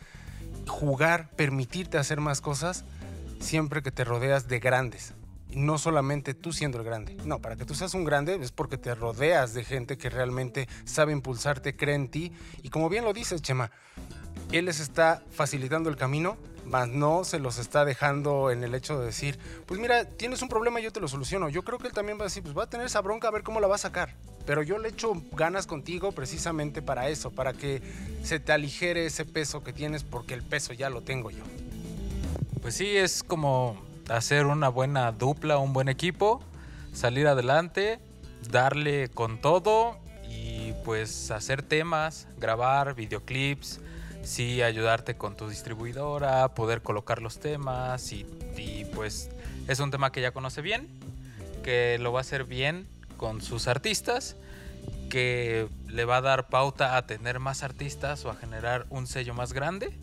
jugar, 0.67 1.29
permitirte 1.31 1.97
hacer 1.97 2.19
más 2.19 2.41
cosas 2.41 2.83
siempre 3.39 3.81
que 3.81 3.91
te 3.91 4.03
rodeas 4.03 4.47
de 4.47 4.59
grandes. 4.59 5.13
No 5.51 5.77
solamente 5.77 6.35
tú 6.35 6.53
siendo 6.53 6.77
el 6.77 6.83
grande. 6.83 7.17
No, 7.25 7.39
para 7.39 7.55
que 7.55 7.65
tú 7.65 7.73
seas 7.73 7.93
un 7.95 8.03
grande 8.03 8.35
es 8.35 8.51
porque 8.51 8.77
te 8.77 8.93
rodeas 8.93 9.53
de 9.53 9.63
gente 9.63 9.97
que 9.97 10.09
realmente 10.09 10.67
sabe 10.85 11.11
impulsarte, 11.11 11.75
cree 11.75 11.95
en 11.95 12.09
ti. 12.09 12.33
Y 12.61 12.69
como 12.69 12.89
bien 12.89 13.03
lo 13.03 13.13
dices, 13.13 13.41
Chema, 13.41 13.71
él 14.51 14.65
les 14.65 14.79
está 14.79 15.23
facilitando 15.31 15.89
el 15.89 15.95
camino. 15.95 16.37
Más 16.69 16.87
no 16.87 17.23
se 17.23 17.39
los 17.39 17.57
está 17.57 17.83
dejando 17.83 18.51
en 18.51 18.63
el 18.63 18.75
hecho 18.75 18.99
de 18.99 19.07
decir, 19.07 19.39
pues 19.65 19.79
mira, 19.79 20.05
tienes 20.05 20.41
un 20.41 20.49
problema, 20.49 20.79
yo 20.79 20.91
te 20.91 20.99
lo 20.99 21.07
soluciono. 21.07 21.49
Yo 21.49 21.63
creo 21.63 21.79
que 21.79 21.87
él 21.87 21.93
también 21.93 22.17
va 22.17 22.23
a 22.23 22.25
decir, 22.25 22.43
pues 22.43 22.57
va 22.57 22.63
a 22.63 22.69
tener 22.69 22.85
esa 22.85 23.01
bronca 23.01 23.27
a 23.27 23.31
ver 23.31 23.43
cómo 23.43 23.59
la 23.59 23.67
va 23.67 23.75
a 23.75 23.79
sacar. 23.79 24.15
Pero 24.45 24.63
yo 24.63 24.77
le 24.77 24.89
echo 24.89 25.13
ganas 25.33 25.67
contigo 25.67 26.11
precisamente 26.11 26.81
para 26.81 27.09
eso, 27.09 27.31
para 27.31 27.53
que 27.53 27.81
se 28.23 28.39
te 28.39 28.51
aligere 28.51 29.05
ese 29.05 29.25
peso 29.25 29.63
que 29.63 29.73
tienes, 29.73 30.03
porque 30.03 30.33
el 30.33 30.43
peso 30.43 30.73
ya 30.73 30.89
lo 30.89 31.01
tengo 31.01 31.31
yo. 31.31 31.43
Pues 32.61 32.75
sí, 32.75 32.97
es 32.97 33.23
como 33.23 33.77
hacer 34.09 34.45
una 34.45 34.69
buena 34.69 35.11
dupla, 35.11 35.57
un 35.57 35.73
buen 35.73 35.89
equipo, 35.89 36.41
salir 36.93 37.27
adelante, 37.27 37.99
darle 38.49 39.09
con 39.09 39.39
todo 39.39 39.97
y 40.29 40.73
pues 40.83 41.31
hacer 41.31 41.63
temas, 41.63 42.27
grabar 42.37 42.95
videoclips, 42.95 43.79
sí 44.23 44.61
ayudarte 44.61 45.15
con 45.15 45.35
tu 45.35 45.49
distribuidora, 45.49 46.47
poder 46.49 46.81
colocar 46.81 47.21
los 47.21 47.39
temas 47.39 48.11
y, 48.11 48.25
y, 48.57 48.85
pues 48.85 49.29
es 49.67 49.79
un 49.79 49.91
tema 49.91 50.11
que 50.11 50.21
ya 50.21 50.31
conoce 50.31 50.61
bien, 50.61 50.87
que 51.63 51.97
lo 51.99 52.11
va 52.11 52.19
a 52.19 52.21
hacer 52.21 52.43
bien 52.43 52.87
con 53.17 53.41
sus 53.41 53.67
artistas, 53.67 54.35
que 55.09 55.67
le 55.87 56.05
va 56.05 56.17
a 56.17 56.21
dar 56.21 56.47
pauta 56.49 56.97
a 56.97 57.05
tener 57.05 57.39
más 57.39 57.63
artistas 57.63 58.25
o 58.25 58.29
a 58.29 58.35
generar 58.35 58.85
un 58.89 59.07
sello 59.07 59.33
más 59.33 59.53
grande 59.53 59.93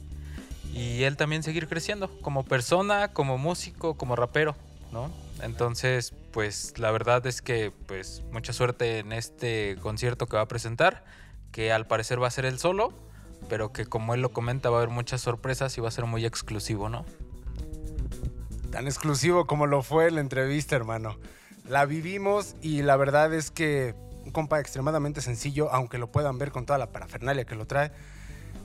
y 0.73 1.05
él 1.05 1.17
también 1.17 1.43
seguir 1.43 1.69
creciendo 1.69 2.11
como 2.21 2.45
persona, 2.45 3.09
como 3.09 3.39
músico, 3.39 3.97
como 3.97 4.15
rapero, 4.17 4.57
¿no? 4.93 5.11
Entonces, 5.43 6.13
pues 6.33 6.79
la 6.79 6.91
verdad 6.91 7.27
es 7.27 7.41
que 7.41 7.73
pues 7.87 8.23
mucha 8.33 8.53
suerte 8.53 8.99
en 8.99 9.13
este 9.13 9.77
concierto 9.81 10.27
que 10.27 10.37
va 10.37 10.43
a 10.43 10.49
presentar, 10.49 11.05
que 11.53 11.73
al 11.73 11.87
parecer 11.87 12.23
va 12.23 12.27
a 12.27 12.31
ser 12.31 12.45
el 12.45 12.59
solo, 12.59 12.93
pero 13.49 13.73
que 13.73 13.87
como 13.87 14.15
él 14.15 14.23
lo 14.23 14.31
comenta 14.31 14.71
va 14.71 14.79
a 14.79 14.83
haber 14.83 14.93
muchas 14.93 15.21
sorpresas 15.21 15.77
y 15.79 15.81
va 15.81 15.89
a 15.89 15.93
ser 15.93 16.07
muy 16.07 16.25
exclusivo, 16.25 16.89
¿no? 16.89 17.05
Tan 18.71 18.87
exclusivo 18.87 19.47
como 19.47 19.67
lo 19.67 19.83
fue 19.83 20.11
la 20.11 20.21
entrevista, 20.21 20.77
hermano. 20.77 21.17
La 21.69 21.85
vivimos 21.85 22.57
y 22.63 22.83
la 22.83 22.97
verdad 22.97 23.33
es 23.35 23.51
que 23.51 23.95
un 24.25 24.31
compa 24.31 24.61
extremadamente 24.61 25.21
sencillo, 25.21 25.71
aunque 25.73 25.99
lo 25.99 26.11
puedan 26.11 26.39
ver 26.39 26.51
con 26.51 26.67
toda 26.67 26.79
la 26.79 26.91
parafernalia 26.91 27.45
que 27.45 27.55
lo 27.55 27.67
trae 27.67 27.93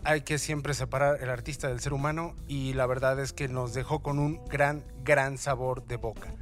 hay 0.04 0.22
que 0.22 0.38
siempre 0.38 0.74
separar 0.74 1.22
el 1.22 1.30
artista 1.30 1.68
del 1.68 1.80
ser 1.80 1.94
humano 1.94 2.34
y 2.48 2.74
la 2.74 2.86
verdad 2.86 3.20
es 3.20 3.34
que 3.34 3.48
nos 3.48 3.74
dejó 3.74 4.00
con 4.00 4.20
un 4.20 4.44
gran, 4.48 4.84
gran 5.04 5.38
sabor 5.38 5.86
de 5.86 5.98
boca. 5.98 6.34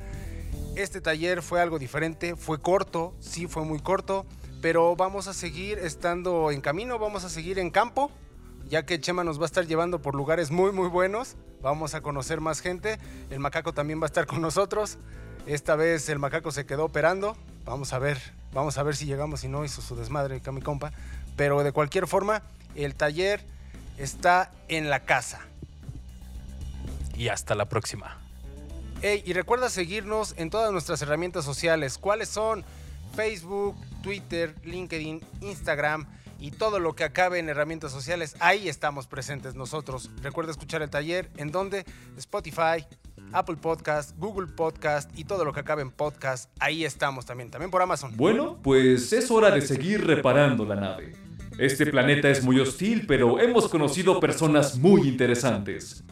Este 0.75 1.01
taller 1.01 1.41
fue 1.41 1.61
algo 1.61 1.77
diferente, 1.77 2.35
fue 2.35 2.61
corto, 2.61 3.13
sí 3.19 3.47
fue 3.47 3.65
muy 3.65 3.79
corto, 3.79 4.25
pero 4.61 4.95
vamos 4.95 5.27
a 5.27 5.33
seguir 5.33 5.77
estando 5.79 6.51
en 6.51 6.61
camino, 6.61 6.99
vamos 6.99 7.25
a 7.25 7.29
seguir 7.29 7.59
en 7.59 7.69
campo, 7.69 8.11
ya 8.69 8.85
que 8.85 8.99
Chema 8.99 9.23
nos 9.23 9.39
va 9.39 9.43
a 9.43 9.45
estar 9.47 9.65
llevando 9.65 10.01
por 10.01 10.15
lugares 10.15 10.51
muy, 10.51 10.71
muy 10.71 10.87
buenos, 10.87 11.35
vamos 11.61 11.95
a 11.95 12.01
conocer 12.01 12.39
más 12.39 12.61
gente, 12.61 12.99
el 13.29 13.39
macaco 13.39 13.73
también 13.73 13.99
va 13.99 14.05
a 14.05 14.07
estar 14.07 14.27
con 14.27 14.41
nosotros, 14.41 14.97
esta 15.47 15.75
vez 15.75 16.07
el 16.09 16.19
macaco 16.19 16.51
se 16.51 16.65
quedó 16.65 16.85
operando, 16.85 17.35
vamos 17.65 17.93
a 17.93 17.99
ver, 17.99 18.19
vamos 18.53 18.77
a 18.77 18.83
ver 18.83 18.95
si 18.95 19.05
llegamos 19.05 19.43
y 19.43 19.47
no 19.47 19.65
hizo 19.65 19.81
su 19.81 19.95
desmadre 19.95 20.37
acá 20.37 20.51
mi 20.51 20.61
compa, 20.61 20.91
pero 21.35 21.63
de 21.63 21.71
cualquier 21.71 22.05
forma 22.07 22.43
el 22.75 22.95
taller 22.95 23.43
está 23.97 24.51
en 24.67 24.89
la 24.89 25.01
casa. 25.01 25.41
Y 27.15 27.27
hasta 27.27 27.55
la 27.55 27.65
próxima. 27.65 28.17
Hey, 29.01 29.23
y 29.25 29.33
recuerda 29.33 29.69
seguirnos 29.69 30.33
en 30.37 30.49
todas 30.49 30.71
nuestras 30.71 31.01
herramientas 31.01 31.43
sociales. 31.43 31.97
¿Cuáles 31.97 32.29
son? 32.29 32.63
Facebook, 33.15 33.75
Twitter, 34.01 34.55
LinkedIn, 34.63 35.21
Instagram 35.41 36.05
y 36.39 36.51
todo 36.51 36.79
lo 36.79 36.95
que 36.95 37.03
acabe 37.03 37.39
en 37.39 37.49
herramientas 37.49 37.91
sociales. 37.91 38.35
Ahí 38.39 38.69
estamos 38.69 39.07
presentes 39.07 39.55
nosotros. 39.55 40.09
Recuerda 40.21 40.51
escuchar 40.51 40.81
el 40.81 40.89
taller 40.89 41.29
en 41.37 41.51
donde 41.51 41.85
Spotify, 42.17 42.85
Apple 43.31 43.57
Podcast, 43.57 44.17
Google 44.17 44.47
Podcast 44.47 45.09
y 45.17 45.25
todo 45.25 45.45
lo 45.45 45.53
que 45.53 45.59
acabe 45.59 45.81
en 45.81 45.91
podcast. 45.91 46.49
Ahí 46.59 46.85
estamos 46.85 47.25
también, 47.25 47.51
también 47.51 47.71
por 47.71 47.81
Amazon. 47.81 48.15
Bueno, 48.15 48.59
pues 48.63 49.13
es 49.13 49.29
hora 49.29 49.51
de 49.51 49.61
seguir 49.61 50.05
reparando 50.05 50.65
la 50.65 50.75
nave. 50.75 51.13
Este 51.57 51.85
planeta 51.85 52.29
es 52.29 52.43
muy 52.43 52.59
hostil, 52.59 53.05
pero 53.05 53.39
hemos 53.39 53.67
conocido 53.67 54.19
personas 54.19 54.77
muy 54.77 55.07
interesantes. 55.07 56.03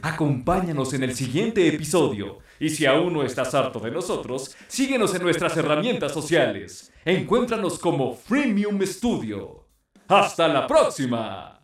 Acompáñanos 0.00 0.94
en 0.94 1.02
el 1.02 1.14
siguiente 1.14 1.66
episodio. 1.66 2.38
Y 2.58 2.70
si 2.70 2.86
aún 2.86 3.12
no 3.12 3.24
estás 3.24 3.54
harto 3.54 3.80
de 3.80 3.90
nosotros, 3.90 4.56
síguenos 4.68 5.14
en 5.14 5.22
nuestras 5.22 5.56
herramientas 5.56 6.12
sociales. 6.12 6.92
Encuéntranos 7.04 7.78
como 7.78 8.14
Freemium 8.14 8.80
Studio. 8.82 9.61
¡Hasta 10.08 10.48
la 10.48 10.66
próxima! 10.66 11.61